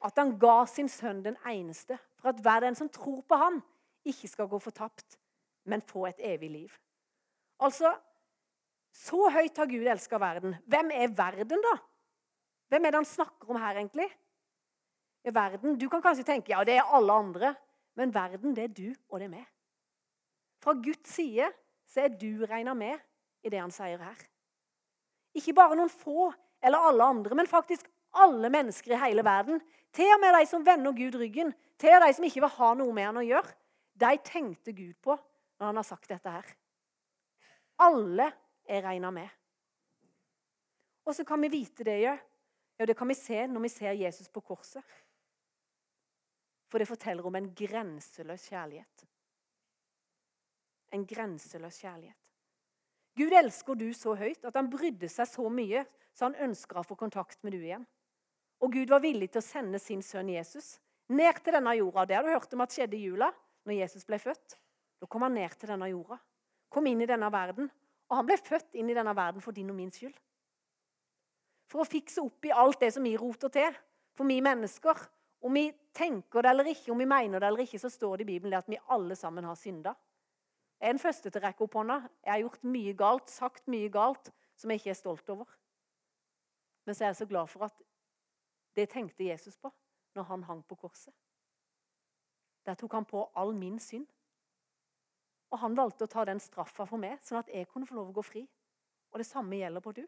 at 0.06 0.20
han 0.20 0.36
ga 0.40 0.66
sin 0.70 0.90
sønn 0.90 1.24
den 1.26 1.38
eneste, 1.48 1.98
for 2.20 2.30
at 2.30 2.42
hver 2.44 2.66
den 2.66 2.76
som 2.78 2.90
tror 2.90 3.24
på 3.28 3.38
han, 3.40 3.62
ikke 4.08 4.30
skal 4.30 4.50
gå 4.50 4.60
fortapt, 4.62 5.18
men 5.68 5.82
få 5.82 6.06
et 6.08 6.22
evig 6.24 6.50
liv. 6.52 6.76
Altså, 7.60 7.92
så 8.94 9.30
høyt 9.34 9.58
har 9.58 9.70
Gud 9.70 9.88
elska 9.88 10.20
verden. 10.22 10.56
Hvem 10.66 10.92
er 10.94 11.14
verden, 11.18 11.62
da? 11.64 11.76
Hvem 12.70 12.86
er 12.86 12.94
det 12.94 13.02
han 13.02 13.10
snakker 13.10 13.50
om 13.50 13.60
her, 13.62 13.80
egentlig? 13.80 14.08
Er 15.24 15.32
verden, 15.36 15.78
Du 15.80 15.90
kan 15.90 16.02
kanskje 16.02 16.24
tenke 16.24 16.52
ja, 16.54 16.64
det 16.64 16.78
er 16.78 16.96
alle 16.96 17.14
andre, 17.14 17.56
men 17.96 18.14
verden, 18.14 18.56
det 18.56 18.64
er 18.64 18.74
du, 18.74 18.96
og 19.10 19.20
det 19.20 19.26
er 19.26 19.34
meg. 19.34 19.46
Fra 20.64 20.74
Guds 20.74 21.10
side 21.10 21.50
så 21.88 22.06
er 22.06 22.14
du 22.14 22.46
regna 22.46 22.74
med 22.74 22.98
i 23.44 23.50
det 23.50 23.60
han 23.60 23.72
sier 23.72 24.02
her. 24.02 24.18
Ikke 25.38 25.54
bare 25.54 25.76
noen 25.78 25.92
få 25.92 26.32
eller 26.64 26.90
alle 26.90 27.04
andre, 27.04 27.36
men 27.36 27.50
faktisk 27.50 27.86
alle 28.12 28.50
mennesker 28.54 28.94
i 28.94 29.02
hele 29.02 29.24
verden. 29.26 29.62
Til 29.94 30.12
og 30.14 30.22
med 30.22 30.36
de 30.36 30.46
som 30.50 30.66
vender 30.66 30.96
Gud 30.96 31.16
ryggen, 31.20 31.54
til 31.80 31.96
og 31.96 32.02
med 32.02 32.08
de 32.08 32.18
som 32.18 32.28
ikke 32.28 32.44
vil 32.44 32.56
ha 32.58 32.74
noe 32.78 32.94
med 32.94 33.10
han 33.10 33.20
å 33.22 33.26
gjøre. 33.26 33.56
De 33.98 34.14
tenkte 34.26 34.74
Gud 34.78 34.96
på 35.02 35.16
når 35.58 35.72
han 35.72 35.80
har 35.80 35.88
sagt 35.88 36.10
dette 36.12 36.32
her. 36.32 36.54
Alle 37.82 38.30
er 38.68 38.84
regna 38.86 39.12
med. 39.14 39.30
Og 41.08 41.16
så 41.16 41.24
kan 41.26 41.42
vi 41.42 41.50
vite 41.50 41.86
det, 41.88 41.98
ja. 42.04 42.18
ja. 42.78 42.86
Det 42.86 42.98
kan 42.98 43.08
vi 43.08 43.16
se 43.18 43.46
når 43.48 43.64
vi 43.64 43.72
ser 43.72 43.96
Jesus 43.96 44.30
på 44.30 44.44
korset. 44.44 44.84
For 46.68 46.82
det 46.82 46.90
forteller 46.90 47.26
om 47.26 47.38
en 47.40 47.54
grenseløs 47.56 48.50
kjærlighet. 48.52 49.06
En 50.94 51.06
grenseløs 51.08 51.80
kjærlighet. 51.80 52.27
Gud 53.18 53.34
elsker 53.34 53.78
du 53.78 53.88
så 53.98 54.14
høyt 54.18 54.46
at 54.46 54.58
han 54.60 54.70
brydde 54.70 55.10
seg 55.10 55.30
så 55.30 55.48
mye 55.50 55.86
så 56.18 56.28
han 56.28 56.38
ønsker 56.48 56.80
å 56.80 56.86
få 56.86 56.98
kontakt 56.98 57.44
med 57.46 57.54
du 57.54 57.62
igjen. 57.62 57.86
Og 58.62 58.74
Gud 58.74 58.90
var 58.90 59.04
villig 59.04 59.30
til 59.30 59.42
å 59.42 59.46
sende 59.46 59.82
sin 59.82 60.02
sønn 60.06 60.32
Jesus 60.34 60.78
ned 61.14 61.42
til 61.44 61.54
denne 61.54 61.76
jorda. 61.78 62.06
Det 62.08 62.18
har 62.18 62.26
du 62.26 62.34
hørt 62.34 62.54
om 62.56 62.64
at 62.66 62.74
skjedde 62.74 62.98
i 62.98 63.04
jula, 63.06 63.30
når 63.68 63.82
Jesus 63.84 64.08
ble 64.08 64.18
født. 64.20 64.58
Da 64.98 65.10
kom 65.10 65.28
han 65.28 65.36
ned 65.38 65.54
til 65.60 65.70
denne 65.70 65.90
jorda, 65.92 66.18
kom 66.74 66.88
inn 66.90 67.04
i 67.04 67.10
denne 67.10 67.30
verden. 67.32 67.70
Og 68.08 68.16
han 68.16 68.26
ble 68.28 68.38
født 68.40 68.78
inn 68.80 68.90
i 68.90 68.96
denne 68.98 69.14
verden 69.16 69.44
for 69.44 69.54
din 69.56 69.70
og 69.70 69.78
min 69.78 69.92
skyld. 69.94 70.16
For 71.68 71.84
å 71.84 71.88
fikse 71.88 72.24
opp 72.24 72.48
i 72.48 72.56
alt 72.56 72.80
det 72.82 72.94
som 72.96 73.04
vi 73.04 73.18
roter 73.20 73.52
til, 73.54 73.78
for 74.16 74.28
vi 74.30 74.40
mennesker. 74.42 75.04
Om 75.44 75.54
vi 75.54 75.68
tenker 75.94 76.42
det 76.42 76.50
eller 76.50 76.70
ikke, 76.72 76.92
om 76.96 77.04
vi 77.04 77.10
mener 77.10 77.44
det 77.44 77.50
eller 77.50 77.66
ikke, 77.68 77.82
så 77.84 77.92
står 77.94 78.18
det 78.18 78.26
i 78.26 78.32
Bibelen 78.32 78.58
at 78.58 78.70
vi 78.72 78.80
alle 78.96 79.16
sammen 79.20 79.46
har 79.46 79.60
synda. 79.60 79.94
Jeg 80.80 80.88
er 80.88 80.94
den 80.94 81.02
første 81.02 81.30
til 81.30 81.42
å 81.42 81.46
rekke 81.48 81.66
opp 81.66 81.78
hånda. 81.80 82.02
Jeg 82.26 82.32
har 82.32 82.44
gjort 82.44 82.68
mye 82.70 82.94
galt, 82.98 83.32
sagt 83.34 83.70
mye 83.72 83.90
galt 83.90 84.30
som 84.58 84.72
jeg 84.72 84.82
ikke 84.82 84.94
er 84.94 85.00
stolt 85.00 85.30
over. 85.34 85.48
Men 86.86 86.96
så 86.96 87.04
er 87.04 87.12
jeg 87.12 87.22
så 87.22 87.30
glad 87.30 87.50
for 87.50 87.66
at 87.68 87.82
det 88.78 88.90
tenkte 88.92 89.26
Jesus 89.26 89.58
på 89.58 89.72
når 90.16 90.30
han 90.30 90.44
hang 90.44 90.62
på 90.66 90.78
korset. 90.78 91.14
Der 92.66 92.78
tok 92.78 92.94
han 92.94 93.08
på 93.10 93.24
all 93.36 93.56
min 93.56 93.80
synd. 93.80 94.06
Og 95.52 95.62
han 95.62 95.78
valgte 95.78 96.06
å 96.06 96.12
ta 96.12 96.26
den 96.28 96.42
straffa 96.44 96.86
for 96.86 97.00
meg, 97.00 97.22
sånn 97.24 97.40
at 97.40 97.50
jeg 97.54 97.70
kunne 97.72 97.88
få 97.88 97.96
lov 97.96 98.12
å 98.12 98.18
gå 98.18 98.24
fri. 98.26 98.44
Og 99.14 99.22
det 99.22 99.28
samme 99.28 99.56
gjelder 99.56 99.84
på 99.84 99.94
du. 99.96 100.04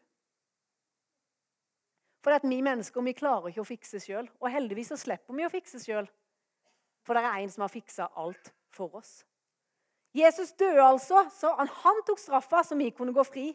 For 2.20 2.36
at 2.36 2.44
vi 2.44 2.60
mennesker 2.62 3.06
vi 3.06 3.16
klarer 3.16 3.48
ikke 3.50 3.64
å 3.64 3.70
fikse 3.70 4.02
sjøl. 4.04 4.28
Og 4.42 4.52
heldigvis 4.52 4.92
så 4.92 5.00
slipper 5.00 5.38
vi 5.38 5.48
å 5.48 5.52
fikse 5.54 5.80
sjøl. 5.80 6.10
For 7.08 7.16
det 7.16 7.24
er 7.24 7.40
en 7.40 7.54
som 7.54 7.64
har 7.64 7.72
fiksa 7.72 8.10
alt 8.20 8.52
for 8.76 9.00
oss. 9.00 9.22
Jesus 10.16 10.52
døde 10.58 10.82
altså, 10.82 11.28
så 11.32 11.54
han 11.54 12.04
tok 12.08 12.20
straffa 12.20 12.64
så 12.66 12.78
vi 12.78 12.90
kunne 12.96 13.14
gå 13.14 13.24
fri. 13.28 13.48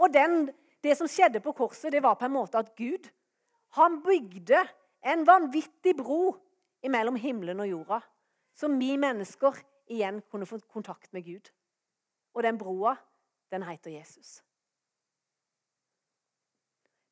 Og 0.00 0.12
den, 0.12 0.48
det 0.80 0.96
som 0.96 1.08
skjedde 1.10 1.42
på 1.44 1.52
korset, 1.52 1.92
det 1.92 2.02
var 2.02 2.16
på 2.16 2.28
en 2.28 2.36
måte 2.38 2.60
at 2.60 2.72
Gud 2.76 3.10
han 3.76 4.00
bygde 4.02 4.64
en 5.06 5.26
vanvittig 5.26 5.94
bro 5.96 6.34
mellom 6.88 7.16
himmelen 7.20 7.60
og 7.60 7.68
jorda, 7.68 8.00
så 8.52 8.68
vi 8.72 8.96
mennesker 8.98 9.60
igjen 9.90 10.22
kunne 10.30 10.48
få 10.48 10.58
kontakt 10.72 11.12
med 11.12 11.24
Gud. 11.24 11.50
Og 12.34 12.42
den 12.42 12.58
broa, 12.58 12.96
den 13.50 13.62
heter 13.66 13.90
Jesus. 13.90 14.40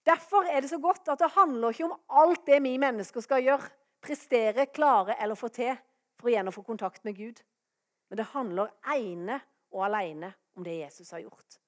Derfor 0.06 0.48
er 0.48 0.60
det 0.60 0.70
så 0.70 0.78
godt 0.80 1.08
at 1.08 1.20
det 1.20 1.34
handler 1.34 1.74
ikke 1.74 1.84
om 1.84 1.98
alt 2.08 2.46
det 2.46 2.62
vi 2.64 2.78
mennesker 2.80 3.20
skal 3.20 3.44
gjøre, 3.44 3.68
prestere, 4.00 4.66
klare 4.72 5.18
eller 5.22 5.36
få 5.36 5.50
til 5.52 5.74
for 6.18 6.30
igjen 6.30 6.48
å 6.48 6.54
få 6.54 6.64
kontakt 6.64 7.04
med 7.04 7.18
Gud. 7.18 7.42
Men 8.08 8.20
det 8.20 8.30
handler 8.32 8.72
ene 8.94 9.40
og 9.74 9.84
alene 9.88 10.32
om 10.56 10.64
det 10.64 10.78
Jesus 10.80 11.10
har 11.14 11.22
gjort. 11.22 11.58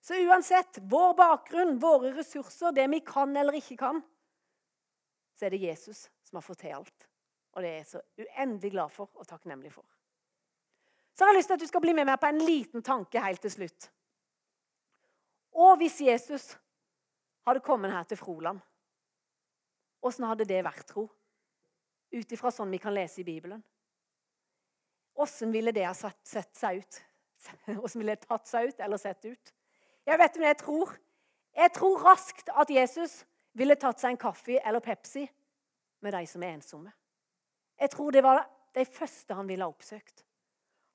Så 0.00 0.14
uansett 0.22 0.78
vår 0.82 1.14
bakgrunn, 1.18 1.78
våre 1.82 2.12
ressurser, 2.14 2.72
det 2.72 2.86
vi 2.92 3.00
kan 3.04 3.36
eller 3.36 3.58
ikke 3.58 3.76
kan, 3.80 4.00
så 5.36 5.46
er 5.46 5.52
det 5.52 5.64
Jesus 5.64 6.06
som 6.24 6.38
har 6.38 6.46
fått 6.46 6.62
til 6.62 6.76
alt. 6.78 7.08
Og 7.56 7.64
det 7.64 7.70
er 7.72 7.78
jeg 7.80 7.88
så 7.90 8.02
uendelig 8.22 8.70
glad 8.72 8.92
for 8.94 9.10
og 9.16 9.28
takknemlig 9.28 9.72
for. 9.74 9.84
Så 11.16 11.24
jeg 11.24 11.32
har 11.32 11.38
lyst 11.38 11.48
til 11.50 11.56
at 11.56 11.64
du 11.64 11.68
skal 11.70 11.82
bli 11.84 11.94
med 11.96 12.08
meg 12.08 12.20
på 12.20 12.28
en 12.28 12.42
liten 12.44 12.84
tanke 12.84 13.22
helt 13.24 13.40
til 13.44 13.52
slutt. 13.52 13.88
Og 15.56 15.78
hvis 15.80 16.00
Jesus 16.04 16.50
hadde 17.48 17.64
kommet 17.64 17.94
her 17.94 18.04
til 18.04 18.20
Froland, 18.20 18.60
åssen 20.04 20.26
hadde 20.28 20.44
det 20.48 20.60
vært, 20.64 20.84
tro? 20.90 21.06
Ut 22.12 22.32
ifra 22.32 22.52
sånn 22.52 22.70
vi 22.70 22.80
kan 22.82 22.94
lese 22.94 23.22
i 23.22 23.26
Bibelen. 23.26 23.62
Åssen 25.16 25.52
ville 25.52 25.72
det 25.72 25.86
ha 25.86 25.94
sett, 25.94 26.20
sett 26.26 26.56
seg 26.56 26.82
ut? 26.82 27.00
Åssen 27.84 28.00
ville 28.02 28.16
det 28.16 28.26
tatt 28.28 28.48
seg 28.48 28.68
ut 28.68 28.80
eller 28.84 29.00
sett 29.00 29.24
ut? 29.24 29.52
Jeg 30.06 30.18
vet 30.20 30.38
men 30.38 30.48
jeg 30.52 30.58
tror 30.62 30.92
Jeg 31.56 31.72
tror 31.72 32.02
raskt 32.04 32.50
at 32.52 32.70
Jesus 32.70 33.22
ville 33.56 33.78
tatt 33.80 34.02
seg 34.02 34.12
en 34.12 34.20
kaffe 34.20 34.58
eller 34.60 34.84
Pepsi 34.84 35.22
med 36.04 36.12
de 36.12 36.26
som 36.28 36.42
er 36.44 36.52
ensomme. 36.52 36.90
Jeg 37.80 37.90
tror 37.94 38.12
det 38.12 38.22
var 38.24 38.42
de 38.76 38.84
første 38.84 39.34
han 39.34 39.48
ville 39.48 39.64
ha 39.64 39.72
oppsøkt. 39.72 40.20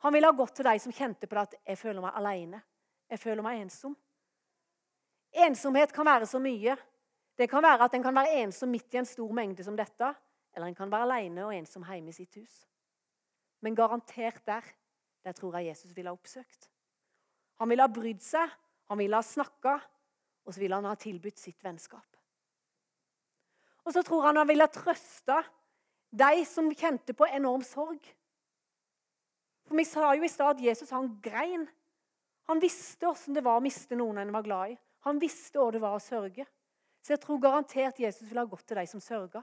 Han 0.05 0.13
ville 0.13 0.29
ha 0.29 0.37
gått 0.37 0.53
til 0.59 0.69
de 0.69 0.75
som 0.83 0.93
kjente 0.93 1.25
på 1.25 1.35
det 1.35 1.41
at 1.41 1.55
'jeg 1.65 1.77
føler 1.77 2.01
meg 2.01 2.13
alene'. 2.13 2.61
Jeg 3.09 3.19
føler 3.19 3.41
meg 3.41 3.61
ensom. 3.61 3.97
Ensomhet 5.33 5.93
kan 5.93 6.05
være 6.05 6.25
så 6.25 6.39
mye. 6.39 6.77
Det 7.37 7.49
kan 7.49 7.63
være 7.63 7.83
at 7.83 7.93
en 7.93 8.03
kan 8.03 8.15
være 8.15 8.43
ensom 8.43 8.69
midt 8.69 8.93
i 8.93 8.97
en 8.97 9.05
stor 9.05 9.31
mengde 9.31 9.63
som 9.63 9.77
dette, 9.77 10.15
eller 10.55 10.67
en 10.67 10.75
kan 10.75 10.91
være 10.91 11.01
alene 11.01 11.45
og 11.45 11.55
ensom 11.55 11.83
hjemme 11.83 12.09
i 12.09 12.11
sitt 12.11 12.35
hus. 12.35 12.67
Men 13.61 13.77
garantert 13.77 14.41
der, 14.47 14.65
der 15.23 15.37
tror 15.37 15.57
jeg 15.57 15.71
Jesus 15.71 15.95
ville 15.95 16.09
ha 16.09 16.17
oppsøkt. 16.17 16.69
Han 17.61 17.69
ville 17.69 17.85
ha 17.85 17.93
brydd 17.93 18.23
seg, 18.25 18.49
han 18.89 18.99
ville 18.99 19.17
ha 19.17 19.25
snakka, 19.25 19.77
og 20.45 20.53
så 20.53 20.59
ville 20.63 20.77
han 20.77 20.89
ha 20.89 20.95
tilbudt 20.97 21.37
sitt 21.37 21.61
vennskap. 21.63 22.07
Og 23.85 23.93
så 23.93 24.03
tror 24.05 24.25
han 24.27 24.39
han 24.41 24.49
ville 24.49 24.65
ha 24.65 24.73
trøsta 24.73 25.41
de 26.11 26.45
som 26.45 26.69
kjente 26.73 27.13
på 27.17 27.29
enorm 27.29 27.63
sorg. 27.65 28.01
For 29.67 29.77
Vi 29.77 29.85
sa 29.87 30.13
jo 30.17 30.25
i 30.25 30.31
stad 30.31 30.57
at 30.57 30.63
Jesus 30.65 30.89
han 30.91 31.13
grein. 31.23 31.67
Han 32.49 32.59
visste 32.59 33.07
åssen 33.07 33.37
det 33.37 33.45
var 33.45 33.59
å 33.59 33.63
miste 33.63 33.95
noen 33.95 34.19
en 34.19 34.33
var 34.33 34.45
glad 34.45 34.73
i. 34.73 34.79
Han 35.07 35.21
visste 35.21 35.61
hva 35.61 35.71
det 35.71 35.81
var 35.81 35.95
å 35.95 36.03
sørge. 36.03 36.45
Så 37.01 37.15
jeg 37.15 37.21
tror 37.23 37.39
garantert 37.41 37.99
Jesus 37.99 38.27
ville 38.27 38.43
ha 38.43 38.49
gått 38.49 38.67
til 38.67 38.77
de 38.77 38.85
som 38.89 39.01
sørga. 39.01 39.41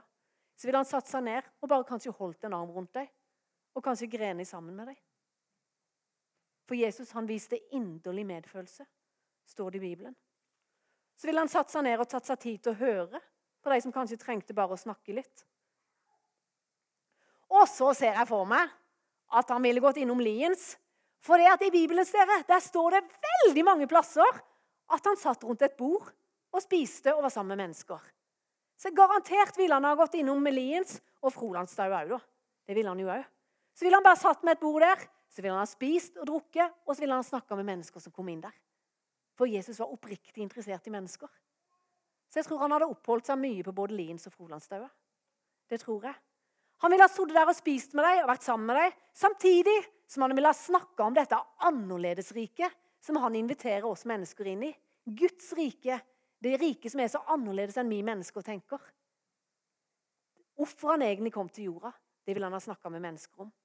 Så 0.55 0.67
ville 0.67 0.79
han 0.79 0.87
satt 0.87 1.07
seg 1.09 1.25
ned 1.25 1.47
og 1.59 1.71
bare 1.71 1.87
kanskje 1.87 2.13
holdt 2.15 2.45
en 2.45 2.55
arm 2.55 2.71
rundt 2.75 2.93
dem. 2.95 3.07
Og 3.77 3.83
kanskje 3.85 4.09
grene 4.11 4.45
sammen 4.47 4.75
med 4.75 4.91
dem. 4.91 4.97
For 6.69 6.77
Jesus 6.77 7.11
han 7.17 7.27
viste 7.29 7.57
inderlig 7.73 8.25
medfølelse, 8.29 8.85
står 9.49 9.71
det 9.71 9.79
i 9.79 9.85
Bibelen. 9.87 10.15
Så 11.17 11.27
ville 11.27 11.41
han 11.41 11.51
satt 11.51 11.71
seg 11.73 11.83
ned 11.83 11.99
og 11.99 12.09
tatt 12.09 12.27
seg 12.29 12.39
tid 12.39 12.61
til 12.63 12.75
å 12.75 12.79
høre 12.79 13.21
på 13.59 13.71
de 13.73 13.79
som 13.83 13.93
kanskje 13.93 14.19
trengte 14.21 14.55
bare 14.55 14.75
å 14.75 14.79
snakke 14.79 15.15
litt. 15.17 15.45
Og 17.49 17.65
så 17.67 17.89
ser 17.97 18.13
jeg 18.13 18.29
for 18.29 18.45
meg 18.47 18.69
at 19.33 19.49
han 19.49 19.65
ville 19.65 19.81
gått 19.83 19.97
innom 20.01 20.21
Liens. 20.21 20.75
For 21.25 21.41
det 21.41 21.49
at 21.51 21.65
i 21.65 21.73
Bibelen 21.73 22.07
dere, 22.07 22.39
der 22.47 22.61
står 22.63 22.95
det 22.95 23.17
veldig 23.25 23.65
mange 23.65 23.89
plasser 23.89 24.29
at 24.89 25.09
han 25.09 25.19
satt 25.19 25.43
rundt 25.43 25.65
et 25.65 25.75
bord 25.77 26.07
og 26.53 26.63
spiste 26.63 27.11
og 27.15 27.25
var 27.25 27.33
sammen 27.33 27.57
med 27.57 27.65
mennesker. 27.65 27.99
Så 28.79 28.93
garantert 28.95 29.57
ville 29.59 29.75
han 29.75 29.85
ha 29.89 29.97
gått 29.99 30.15
innom 30.21 30.45
Liens 30.47 31.01
og 31.19 31.33
Frolandstad 31.35 31.91
òg, 31.91 32.13
da. 32.15 32.21
Det 32.63 32.77
ville 32.77 32.93
han 32.93 33.01
jo 33.01 33.09
òg. 33.11 33.25
Så 33.79 33.85
ville 33.85 33.95
han 33.95 34.03
bare 34.03 34.19
satt 34.19 34.41
med 34.43 34.57
et 34.57 34.59
bord 34.59 34.83
der, 34.83 35.03
så 35.31 35.39
ville 35.39 35.55
han 35.55 35.63
ha 35.63 35.69
spist 35.69 36.17
og 36.19 36.25
drukket, 36.27 36.73
og 36.83 36.91
så 36.91 36.99
ville 36.99 37.15
han 37.15 37.23
ha 37.23 37.27
snakka 37.29 37.55
med 37.55 37.67
mennesker 37.69 38.01
som 38.03 38.11
kom 38.11 38.27
inn 38.27 38.41
der. 38.43 38.55
For 39.39 39.47
Jesus 39.47 39.77
var 39.79 39.93
oppriktig 39.93 40.43
interessert 40.43 40.89
i 40.89 40.91
mennesker. 40.91 41.29
Så 42.27 42.41
jeg 42.41 42.49
tror 42.49 42.59
han 42.65 42.73
hadde 42.75 42.89
oppholdt 42.91 43.29
seg 43.29 43.39
mye 43.39 43.63
på 43.63 43.73
både 43.77 43.95
Liens 43.95 44.27
og 44.27 44.33
Frolandstaua. 44.35 44.89
Det 45.71 45.79
tror 45.79 46.09
jeg. 46.09 46.17
Han 46.83 46.91
ville 46.91 47.05
ha 47.07 47.13
sittet 47.13 47.37
der 47.37 47.51
og 47.53 47.55
spist 47.55 47.95
med 47.95 48.03
deg 48.03 48.19
og 48.25 48.27
vært 48.33 48.49
sammen 48.49 48.67
med 48.67 48.81
deg, 48.81 48.99
samtidig 49.15 49.77
som 50.11 50.25
han 50.25 50.35
ville 50.35 50.51
ha 50.51 50.59
snakka 50.59 51.07
om 51.07 51.15
dette 51.15 51.39
annerledesriket 51.69 52.75
som 52.99 53.21
han 53.23 53.39
inviterer 53.39 53.87
oss 53.87 54.03
mennesker 54.11 54.51
inn 54.57 54.67
i. 54.67 54.73
Guds 55.07 55.53
rike, 55.55 56.01
det 56.43 56.57
riket 56.59 56.91
som 56.91 56.99
er 56.99 57.13
så 57.15 57.23
annerledes 57.31 57.79
enn 57.79 57.95
vi 57.95 58.01
mennesker 58.03 58.43
tenker. 58.43 58.83
Hvorfor 60.59 60.97
han 60.97 61.07
egentlig 61.07 61.31
kom 61.31 61.47
til 61.47 61.71
jorda, 61.71 61.93
det 62.27 62.35
ville 62.35 62.51
han 62.51 62.59
ha 62.59 62.63
snakka 62.67 62.91
med 62.91 63.07
mennesker 63.07 63.47
om. 63.47 63.55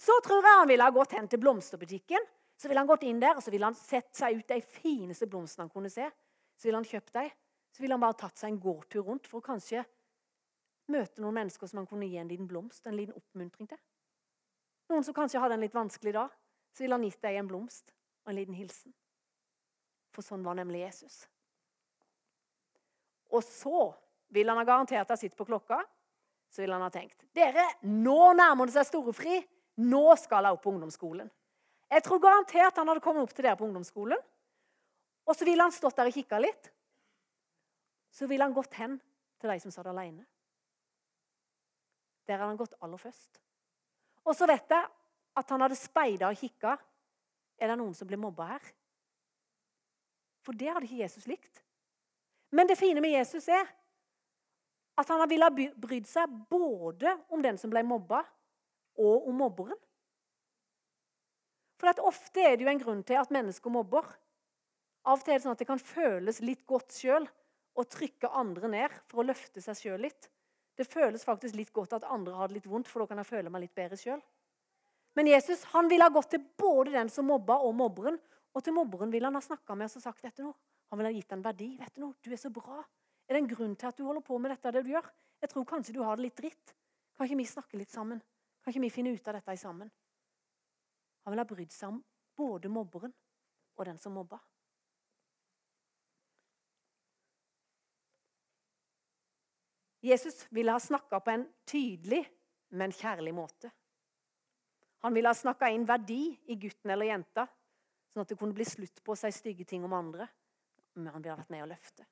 Så 0.00 0.16
tror 0.24 0.44
jeg 0.46 0.60
han 0.62 0.68
ville 0.70 0.84
ha 0.86 0.92
gått 0.94 1.12
hen 1.12 1.28
til 1.28 1.42
blomsterbutikken. 1.42 2.24
Så 2.56 2.68
ville 2.68 2.80
han 2.80 2.88
gått 2.88 3.04
inn 3.08 3.20
der 3.20 3.36
og 3.36 3.44
så 3.44 3.52
ville 3.52 3.68
han 3.68 3.76
sett 3.76 4.14
seg 4.16 4.38
ut 4.38 4.48
de 4.48 4.60
fineste 4.64 5.28
blomstene 5.28 5.66
han 5.66 5.72
kunne 5.72 5.92
se. 5.92 6.06
Så 6.56 6.68
ville 6.68 6.80
han 6.80 6.88
kjøpt 6.88 7.12
dem. 7.16 7.30
Så 7.76 7.84
ville 7.84 7.96
han 7.96 8.02
bare 8.02 8.18
tatt 8.20 8.40
seg 8.40 8.50
en 8.50 8.60
gåtur 8.60 9.04
rundt 9.06 9.28
for 9.30 9.40
å 9.40 9.46
kanskje 9.52 9.84
møte 10.90 11.22
noen 11.22 11.36
mennesker 11.36 11.70
som 11.70 11.82
han 11.82 11.88
kunne 11.88 12.08
gi 12.10 12.18
en 12.18 12.28
liten 12.28 12.48
blomst, 12.50 12.86
en 12.86 12.96
liten 12.98 13.16
oppmuntring 13.16 13.68
til. 13.70 13.78
Noen 14.90 15.06
som 15.06 15.14
kanskje 15.14 15.38
hadde 15.42 15.54
en 15.54 15.62
litt 15.62 15.76
vanskelig 15.76 16.16
dag, 16.16 16.32
så 16.74 16.82
ville 16.82 16.96
han 16.96 17.06
gitt 17.06 17.20
deg 17.22 17.38
en 17.38 17.50
blomst 17.50 17.92
og 18.24 18.32
en 18.32 18.40
liten 18.40 18.56
hilsen. 18.58 18.94
For 20.10 20.26
sånn 20.26 20.42
var 20.42 20.58
nemlig 20.58 20.82
Jesus. 20.82 21.22
Og 23.30 23.44
så 23.46 23.84
ville 24.34 24.50
han 24.50 24.58
ha 24.58 24.66
garantert 24.66 25.12
ha 25.12 25.18
sittet 25.18 25.38
på 25.38 25.46
klokka. 25.46 25.78
Så 26.50 26.64
ville 26.64 26.74
han 26.74 26.82
ha 26.82 26.90
tenkt 26.90 27.22
dere, 27.36 27.62
nå 27.86 28.32
nærmer 28.34 28.66
det 28.66 28.74
seg 28.74 28.88
storefri. 28.88 29.38
Nå 29.80 30.04
skal 30.20 30.44
jeg 30.44 30.56
opp 30.56 30.64
på 30.64 30.72
ungdomsskolen. 30.74 31.30
Jeg 31.90 32.04
tror 32.06 32.20
garantert 32.22 32.76
han 32.78 32.90
hadde 32.90 33.02
kommet 33.02 33.24
opp 33.24 33.32
til 33.34 33.46
dere 33.46 33.58
på 33.58 33.66
ungdomsskolen. 33.66 34.20
Og 35.26 35.36
så 35.36 35.46
ville 35.46 35.62
han 35.62 35.74
stått 35.74 35.98
der 35.98 36.10
og 36.10 36.16
kikka 36.16 36.40
litt. 36.42 36.70
Så 38.10 38.26
ville 38.30 38.44
han 38.44 38.54
gått 38.54 38.74
hen 38.78 38.98
til 39.40 39.52
de 39.52 39.58
som 39.62 39.74
satt 39.74 39.88
alene. 39.90 40.24
Der 42.26 42.38
hadde 42.38 42.52
han 42.52 42.60
gått 42.60 42.76
aller 42.82 43.00
først. 43.00 43.40
Og 44.26 44.36
så 44.36 44.46
vet 44.50 44.70
jeg 44.70 44.86
at 45.40 45.50
han 45.54 45.64
hadde 45.64 45.78
speida 45.78 46.28
og 46.30 46.38
kikka. 46.38 46.76
Er 47.60 47.72
det 47.72 47.78
noen 47.80 47.94
som 47.96 48.08
blir 48.08 48.20
mobba 48.20 48.52
her? 48.52 48.70
For 50.44 50.56
det 50.56 50.70
hadde 50.70 50.86
ikke 50.88 51.02
Jesus 51.02 51.26
likt. 51.30 51.62
Men 52.50 52.68
det 52.68 52.78
fine 52.78 53.02
med 53.02 53.14
Jesus 53.14 53.48
er 53.48 53.68
at 54.98 55.08
han 55.08 55.22
ville 55.30 55.46
ha 55.46 55.70
brydd 55.80 56.08
seg 56.08 56.32
både 56.50 57.12
om 57.32 57.42
den 57.42 57.58
som 57.60 57.70
ble 57.72 57.82
mobba, 57.86 58.24
og 59.00 59.28
om 59.30 59.40
mobberen. 59.40 59.78
For 61.80 62.04
ofte 62.04 62.42
er 62.44 62.58
det 62.58 62.66
jo 62.66 62.72
en 62.74 62.82
grunn 62.82 63.04
til 63.08 63.16
at 63.16 63.32
mennesker 63.32 63.72
mobber. 63.72 64.04
Av 65.08 65.16
og 65.16 65.24
til 65.24 65.32
er 65.32 65.38
det 65.40 65.46
sånn 65.46 65.56
at 65.56 65.62
det 65.62 65.68
kan 65.70 65.80
føles 65.80 66.42
litt 66.44 66.66
godt 66.68 66.92
sjøl 66.92 67.24
å 67.80 67.86
trykke 67.88 68.28
andre 68.36 68.68
ned 68.68 68.98
for 69.08 69.22
å 69.22 69.28
løfte 69.30 69.62
seg 69.64 69.78
sjøl 69.78 70.04
litt. 70.04 70.28
Det 70.76 70.84
føles 70.88 71.24
faktisk 71.24 71.56
litt 71.56 71.72
godt 71.76 71.96
at 71.96 72.06
andre 72.08 72.36
har 72.36 72.50
det 72.50 72.58
litt 72.58 72.68
vondt, 72.68 72.88
for 72.88 73.02
da 73.02 73.10
kan 73.10 73.20
jeg 73.22 73.30
føle 73.30 73.52
meg 73.52 73.64
litt 73.64 73.76
bedre 73.76 73.98
sjøl. 74.00 74.20
Men 75.16 75.28
Jesus 75.28 75.64
han 75.72 75.88
ville 75.90 76.06
ha 76.06 76.12
gått 76.12 76.30
til 76.34 76.44
både 76.60 76.94
den 76.94 77.10
som 77.12 77.26
mobba, 77.28 77.58
og 77.64 77.74
mobberen. 77.76 78.18
Og 78.54 78.64
til 78.64 78.74
mobberen 78.76 79.12
ville 79.12 79.28
han 79.28 79.36
ha 79.38 79.42
snakka 79.44 79.76
med 79.78 79.88
oss 79.88 79.98
og 80.00 80.04
sagt 80.04 80.24
vet 80.24 80.36
du 80.36 80.44
noe? 80.46 80.56
Han 80.90 80.98
ville 80.98 81.12
ha 81.12 81.16
gitt 81.16 81.32
en 81.34 81.44
verdi. 81.44 81.70
vet 81.78 81.94
Du 81.94 82.02
noe? 82.02 82.14
Du 82.22 82.32
er 82.32 82.40
så 82.40 82.50
bra. 82.50 82.82
Er 83.28 83.36
det 83.36 83.42
en 83.44 83.50
grunn 83.50 83.76
til 83.78 83.90
at 83.90 83.98
du 83.98 84.04
holder 84.04 84.24
på 84.26 84.38
med 84.42 84.50
dette? 84.50 84.72
det 84.74 84.82
du 84.84 84.90
gjør? 84.90 85.06
Jeg 85.40 85.52
tror 85.52 85.66
kanskje 85.68 85.94
du 85.94 86.02
har 86.02 86.18
det 86.18 86.26
litt 86.26 86.38
dritt. 86.40 86.74
Kan 87.16 87.28
ikke 87.28 87.38
vi 87.38 87.46
snakke 87.46 87.78
litt 87.78 87.92
sammen? 87.92 88.22
Kan 88.70 88.76
ikke 88.76 88.86
vi 88.86 88.94
finne 88.94 89.10
ut 89.10 89.28
av 89.28 89.34
dette 89.34 89.54
sammen? 89.58 89.88
Han 91.24 91.32
ville 91.32 91.42
ha 91.42 91.48
brydd 91.50 91.72
seg 91.74 91.88
om 91.88 91.96
både 92.38 92.70
mobberen 92.70 93.10
og 93.74 93.88
den 93.88 93.98
som 93.98 94.14
mobba. 94.14 94.38
Jesus 100.06 100.46
ville 100.54 100.70
ha 100.70 100.78
snakka 100.78 101.18
på 101.18 101.34
en 101.34 101.48
tydelig, 101.66 102.22
men 102.78 102.94
kjærlig 102.94 103.34
måte. 103.34 103.72
Han 105.02 105.18
ville 105.18 105.34
ha 105.34 105.34
snakka 105.34 105.74
inn 105.74 105.88
verdi 105.90 106.22
i 106.46 106.54
gutten 106.54 106.94
eller 106.94 107.10
jenta, 107.10 107.48
sånn 108.14 108.22
at 108.22 108.30
det 108.30 108.38
kunne 108.38 108.54
bli 108.54 108.70
slutt 108.70 109.02
på 109.02 109.18
å 109.18 109.18
si 109.18 109.34
stygge 109.34 109.66
ting 109.66 109.82
om 109.82 109.98
andre. 109.98 110.30
Men 110.94 111.10
han 111.10 111.18
ville 111.18 111.34
ha 111.34 111.42
vært 111.42 111.56
med 111.58 111.66
å 111.66 111.72
løfte. 111.74 112.06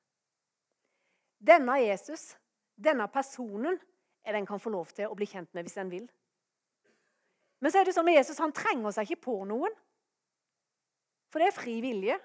Denne 1.39 1.79
Jesus, 1.85 2.33
denne 2.75 3.07
personen, 3.07 3.79
er 4.27 4.35
den 4.35 4.45
kan 4.45 4.59
få 4.59 4.75
lov 4.75 4.91
til 4.91 5.07
å 5.07 5.15
bli 5.15 5.31
kjent 5.31 5.55
med 5.55 5.63
hvis 5.63 5.79
en 5.79 5.95
vil. 5.95 6.09
Men 7.59 7.71
så 7.71 7.81
er 7.81 7.87
det 7.87 7.95
sånn 7.95 8.07
med 8.07 8.15
Jesus, 8.15 8.39
han 8.39 8.55
trenger 8.55 8.93
seg 8.95 9.09
ikke 9.09 9.25
på 9.27 9.37
noen. 9.47 9.73
For 11.29 11.41
det 11.41 11.49
er 11.49 11.57
fri 11.57 11.77
vilje. 11.83 12.15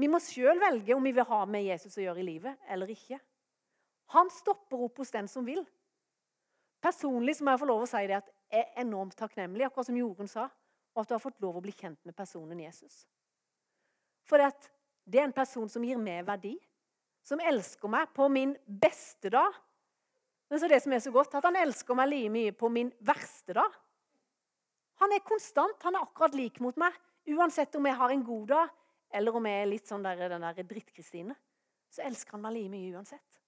Vi 0.00 0.08
må 0.08 0.20
sjøl 0.22 0.60
velge 0.60 0.96
om 0.96 1.04
vi 1.04 1.12
vil 1.16 1.28
ha 1.28 1.40
med 1.48 1.66
Jesus 1.66 1.98
å 1.98 2.04
gjøre 2.04 2.22
i 2.22 2.26
livet 2.26 2.72
eller 2.72 2.90
ikke. 2.92 3.20
Han 4.16 4.30
stopper 4.32 4.86
opp 4.88 5.00
hos 5.02 5.12
den 5.14 5.28
som 5.30 5.46
vil. 5.46 5.62
Personlig 6.82 7.36
så 7.36 7.44
må 7.44 7.52
jeg 7.52 7.60
få 7.62 7.68
lov 7.68 7.84
å 7.84 7.88
si 7.90 8.00
det 8.08 8.16
at 8.16 8.30
jeg 8.50 8.64
er 8.64 8.82
enormt 8.82 9.14
takknemlig, 9.18 9.66
akkurat 9.66 9.86
som 9.86 9.98
Jorunn 9.98 10.30
sa, 10.30 10.48
og 10.94 11.02
at 11.02 11.10
du 11.10 11.14
har 11.14 11.22
fått 11.22 11.42
lov 11.44 11.60
å 11.60 11.62
bli 11.62 11.74
kjent 11.76 12.00
med 12.08 12.16
personen 12.16 12.58
Jesus. 12.64 13.04
For 14.26 14.40
det, 14.40 14.50
det 15.04 15.20
er 15.20 15.28
en 15.28 15.36
person 15.36 15.68
som 15.70 15.84
gir 15.86 16.00
meg 16.00 16.24
verdi, 16.26 16.56
som 17.22 17.42
elsker 17.44 17.92
meg 17.92 18.10
på 18.16 18.26
min 18.32 18.56
beste 18.64 19.30
dag. 19.30 19.54
Men 20.50 20.60
så 20.60 20.68
det 20.68 20.80
som 20.82 20.92
er 20.92 21.02
så 21.04 21.12
godt, 21.14 21.36
at 21.38 21.46
han 21.46 21.58
elsker 21.60 21.94
meg 21.94 22.10
like 22.10 22.32
mye 22.34 22.54
på 22.58 22.68
min 22.72 22.90
verste 23.06 23.54
dag. 23.54 23.76
Han 25.00 25.14
er 25.14 25.22
konstant. 25.24 25.78
Han 25.86 25.96
er 25.96 26.04
akkurat 26.04 26.34
lik 26.36 26.58
mot 26.60 26.76
meg. 26.80 26.96
Uansett 27.30 27.74
om 27.78 27.86
jeg 27.86 27.96
har 27.96 28.10
en 28.10 28.24
god 28.26 28.46
dag, 28.50 28.72
eller 29.14 29.36
om 29.36 29.46
jeg 29.46 29.62
er 29.62 29.70
litt 29.70 29.90
sånn 29.90 30.04
der, 30.04 30.26
den 30.32 30.42
der 30.44 30.66
dritt-Kristine, 30.66 31.36
så 31.90 32.02
elsker 32.06 32.36
han 32.36 32.44
meg 32.44 32.56
like 32.56 32.72
mye 32.72 32.94
uansett. 32.96 33.40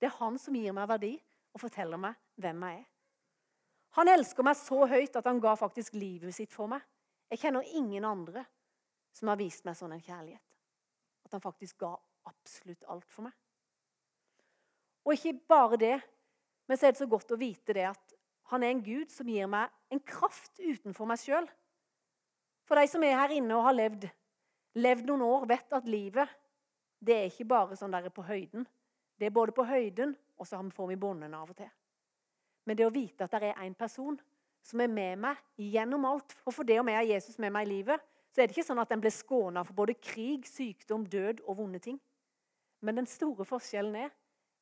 Det 0.00 0.08
er 0.08 0.16
han 0.18 0.38
som 0.40 0.56
gir 0.56 0.74
meg 0.76 0.88
verdi 0.90 1.12
og 1.52 1.62
forteller 1.62 2.00
meg 2.00 2.18
hvem 2.42 2.64
jeg 2.66 2.80
er. 2.80 2.88
Han 3.98 4.08
elsker 4.08 4.44
meg 4.46 4.56
så 4.56 4.86
høyt 4.88 5.16
at 5.20 5.28
han 5.28 5.40
ga 5.40 5.52
faktisk 5.60 5.96
livet 6.00 6.32
sitt 6.34 6.52
for 6.52 6.70
meg. 6.72 6.80
Jeg 7.32 7.42
kjenner 7.44 7.74
ingen 7.76 8.04
andre 8.08 8.44
som 9.12 9.28
har 9.28 9.40
vist 9.40 9.64
meg 9.68 9.76
sånn 9.76 9.92
en 9.92 10.04
kjærlighet. 10.04 10.56
At 11.28 11.36
han 11.36 11.44
faktisk 11.44 11.82
ga 11.84 11.92
absolutt 12.28 12.86
alt 12.92 13.08
for 13.12 13.28
meg. 13.28 13.36
Og 15.04 15.16
ikke 15.16 15.34
bare 15.48 15.78
det, 15.80 15.96
men 16.72 16.78
så 16.80 16.86
er 16.88 16.94
det 16.94 17.02
så 17.02 17.04
godt 17.04 17.32
å 17.34 17.36
vite 17.36 17.74
det 17.76 17.82
at 17.84 18.12
han 18.48 18.62
er 18.64 18.70
en 18.72 18.78
Gud 18.80 19.10
som 19.12 19.28
gir 19.28 19.44
meg 19.44 19.68
en 19.92 20.00
kraft 20.08 20.56
utenfor 20.56 21.04
meg 21.04 21.20
sjøl. 21.20 21.44
For 22.64 22.80
de 22.80 22.88
som 22.88 23.02
er 23.04 23.18
her 23.18 23.34
inne 23.36 23.58
og 23.58 23.66
har 23.66 23.76
levd, 23.76 24.06
levd 24.80 25.10
noen 25.10 25.24
år, 25.26 25.44
vet 25.50 25.76
at 25.76 25.90
livet 25.92 26.32
det 27.04 27.18
er 27.18 27.28
ikke 27.28 27.44
bare 27.50 27.76
sånn 27.76 27.92
der 27.92 28.08
på 28.08 28.24
høyden. 28.24 28.64
Det 29.20 29.28
er 29.28 29.34
både 29.36 29.52
på 29.52 29.66
høyden, 29.68 30.14
og 30.40 30.48
så 30.48 30.62
får 30.72 30.88
vi 30.94 30.96
båndene 31.02 31.42
av 31.42 31.52
og 31.52 31.60
til. 31.60 31.68
Men 32.64 32.80
det 32.80 32.88
å 32.88 32.94
vite 32.94 33.28
at 33.28 33.36
det 33.36 33.50
er 33.50 33.62
én 33.66 33.76
person 33.76 34.16
som 34.64 34.80
er 34.80 34.96
med 34.96 35.20
meg 35.26 35.44
gjennom 35.60 36.08
alt 36.08 36.38
Og 36.46 36.56
for 36.56 36.64
det 36.64 36.80
om 36.80 36.88
jeg 36.88 37.02
har 37.02 37.10
Jesus 37.18 37.36
med 37.36 37.52
meg 37.52 37.68
i 37.68 37.72
livet, 37.74 38.00
så 38.32 38.40
er 38.40 38.48
det 38.48 38.56
ikke 38.56 38.70
sånn 38.70 38.80
at 38.80 38.96
en 38.96 39.04
blir 39.04 39.12
skåna 39.12 39.60
for 39.68 39.76
både 39.76 40.00
krig, 40.00 40.48
sykdom, 40.48 41.04
død 41.04 41.44
og 41.44 41.60
vonde 41.60 41.84
ting. 41.84 42.00
Men 42.80 43.02
den 43.02 43.12
store 43.12 43.44
forskjellen 43.44 44.06
er 44.06 44.16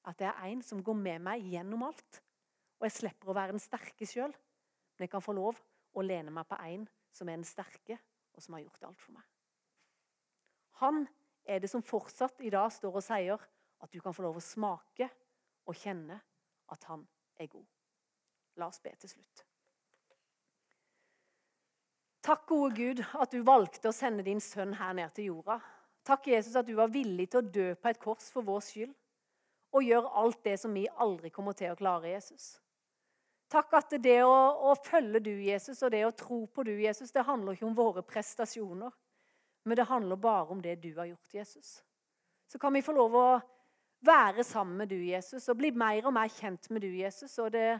at 0.08 0.18
det 0.20 0.28
er 0.30 0.46
en 0.48 0.62
som 0.64 0.82
går 0.84 0.96
med 0.96 1.24
meg 1.26 1.44
gjennom 1.52 1.84
alt. 1.88 2.20
Og 2.80 2.86
jeg 2.88 2.96
slipper 2.96 3.30
å 3.30 3.36
være 3.36 3.54
den 3.54 3.62
sterke 3.62 4.08
sjøl, 4.08 4.32
men 4.32 5.04
jeg 5.04 5.12
kan 5.12 5.24
få 5.24 5.34
lov 5.36 5.58
å 5.96 6.04
lene 6.04 6.32
meg 6.32 6.48
på 6.48 6.58
en 6.64 6.86
som 7.12 7.28
er 7.28 7.40
den 7.40 7.48
sterke, 7.48 7.98
og 8.32 8.44
som 8.44 8.56
har 8.56 8.64
gjort 8.64 8.86
alt 8.88 9.02
for 9.02 9.16
meg. 9.18 9.26
Han 10.80 11.02
er 11.44 11.60
det 11.60 11.70
som 11.72 11.84
fortsatt 11.84 12.40
i 12.46 12.52
dag 12.52 12.70
står 12.72 12.96
og 12.96 13.04
sier 13.04 13.42
at 13.80 13.92
du 13.92 14.00
kan 14.00 14.14
få 14.16 14.24
lov 14.24 14.38
å 14.38 14.44
smake 14.44 15.08
og 15.68 15.76
kjenne 15.76 16.16
at 16.72 16.86
han 16.88 17.04
er 17.40 17.50
god. 17.50 17.66
La 18.60 18.68
oss 18.70 18.80
be 18.82 18.92
til 19.00 19.12
slutt. 19.12 19.44
Takk, 22.20 22.44
gode 22.48 22.76
Gud, 22.76 23.00
at 23.16 23.32
du 23.32 23.40
valgte 23.44 23.88
å 23.90 23.96
sende 23.96 24.24
din 24.26 24.42
sønn 24.44 24.74
her 24.76 24.92
ned 24.96 25.12
til 25.16 25.30
jorda. 25.30 25.56
Takk, 26.04 26.28
Jesus, 26.28 26.56
at 26.56 26.68
du 26.68 26.74
var 26.76 26.92
villig 26.92 27.30
til 27.32 27.40
å 27.40 27.52
dø 27.56 27.68
på 27.80 27.88
et 27.88 28.00
kors 28.00 28.28
for 28.32 28.44
vår 28.44 28.60
skyld. 28.64 28.92
Og 29.70 29.86
gjør 29.86 30.08
alt 30.22 30.42
det 30.44 30.56
som 30.60 30.74
vi 30.74 30.88
aldri 30.98 31.30
kommer 31.30 31.54
til 31.56 31.72
å 31.72 31.78
klare, 31.78 32.10
Jesus. 32.10 32.56
Takk 33.50 33.72
at 33.78 33.94
det 34.02 34.20
å, 34.22 34.34
å 34.70 34.74
følge 34.78 35.22
du, 35.26 35.32
Jesus, 35.42 35.80
og 35.82 35.90
det 35.90 36.04
å 36.06 36.14
tro 36.14 36.44
på 36.46 36.64
du, 36.66 36.72
Jesus, 36.78 37.10
det 37.10 37.26
handler 37.26 37.56
ikke 37.56 37.66
om 37.66 37.78
våre 37.78 38.02
prestasjoner. 38.06 38.92
Men 39.66 39.76
det 39.76 39.88
handler 39.90 40.16
bare 40.16 40.54
om 40.54 40.60
det 40.62 40.76
du 40.82 40.92
har 40.96 41.10
gjort, 41.10 41.34
Jesus. 41.34 41.80
Så 42.46 42.58
kan 42.58 42.74
vi 42.74 42.82
få 42.82 42.94
lov 42.96 43.16
å 43.18 43.26
være 44.06 44.44
sammen 44.46 44.78
med 44.80 44.90
du, 44.90 44.98
Jesus, 45.04 45.48
og 45.50 45.58
bli 45.60 45.72
mer 45.76 46.06
og 46.06 46.14
mer 46.16 46.30
kjent 46.32 46.70
med 46.70 46.82
du, 46.86 46.88
Jesus, 46.94 47.36
og 47.42 47.50
det 47.54 47.74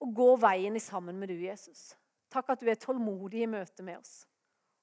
å 0.00 0.08
gå 0.14 0.34
veien 0.40 0.76
i 0.76 0.82
sammen 0.82 1.18
med 1.20 1.30
du, 1.32 1.38
Jesus. 1.38 1.92
Takk 2.30 2.52
at 2.54 2.62
du 2.62 2.68
er 2.70 2.78
tålmodig 2.78 3.44
i 3.44 3.50
møte 3.50 3.84
med 3.86 3.98
oss. 3.98 4.24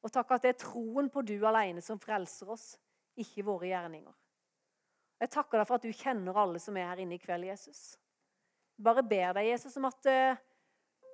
Og 0.03 0.11
takk 0.13 0.33
at 0.35 0.45
det 0.45 0.53
er 0.53 0.61
troen 0.61 1.09
på 1.11 1.23
du 1.25 1.35
alene 1.47 1.81
som 1.83 1.99
frelser 1.99 2.51
oss, 2.53 2.65
ikke 3.17 3.45
våre 3.47 3.69
gjerninger. 3.71 4.13
Jeg 5.17 5.31
takker 5.33 5.57
deg 5.57 5.67
for 5.69 5.79
at 5.79 5.85
du 5.85 5.93
kjenner 5.95 6.37
alle 6.37 6.59
som 6.61 6.77
er 6.77 6.91
her 6.91 7.01
inne 7.01 7.17
i 7.17 7.21
kveld, 7.21 7.47
Jesus. 7.47 7.95
Bare 8.77 9.01
ber 9.01 9.33
deg, 9.39 9.49
Jesus, 9.49 9.77
om 9.79 9.87
at, 9.89 10.05
eh, 10.05 10.37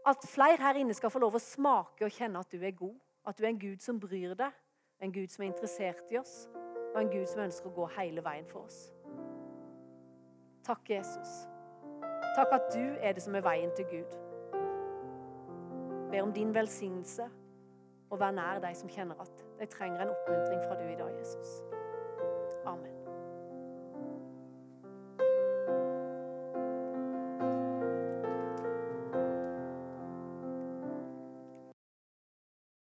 at 0.05 0.27
flere 0.27 0.59
her 0.59 0.81
inne 0.81 0.93
skal 0.93 1.11
få 1.13 1.21
lov 1.23 1.37
å 1.37 1.43
smake 1.43 2.03
og 2.03 2.11
kjenne 2.11 2.39
at 2.39 2.51
du 2.51 2.59
er 2.59 2.75
god. 2.75 2.97
At 3.25 3.37
du 3.37 3.45
er 3.45 3.53
en 3.53 3.59
Gud 3.59 3.79
som 3.79 3.99
bryr 3.99 4.35
deg, 4.35 4.51
en 4.99 5.11
Gud 5.11 5.31
som 5.31 5.43
er 5.43 5.53
interessert 5.53 6.11
i 6.11 6.17
oss, 6.19 6.49
og 6.93 6.99
en 6.99 7.11
Gud 7.11 7.27
som 7.31 7.45
ønsker 7.45 7.69
å 7.69 7.75
gå 7.77 7.87
hele 7.95 8.23
veien 8.25 8.47
for 8.49 8.67
oss. 8.67 8.91
Takk, 10.67 10.89
Jesus. 10.89 11.47
Takk 12.35 12.51
at 12.51 12.67
du 12.73 12.83
er 12.99 13.15
det 13.15 13.23
som 13.23 13.35
er 13.35 13.45
veien 13.45 13.71
til 13.75 13.87
Gud. 13.91 14.19
Ber 16.11 16.21
om 16.21 16.33
din 16.35 16.53
velsignelse 16.55 17.29
og 18.11 18.19
vær 18.19 18.35
nær 18.35 18.59
de 18.61 18.75
som 18.75 18.91
kjenner 18.91 19.21
at 19.23 19.45
de 19.59 19.65
trenger 19.71 20.03
en 20.03 20.11
oppmuntring 20.13 20.61
fra 20.67 20.75
du 20.77 20.85
i 20.85 20.99
dag, 20.99 21.15
Jesus. 21.19 21.72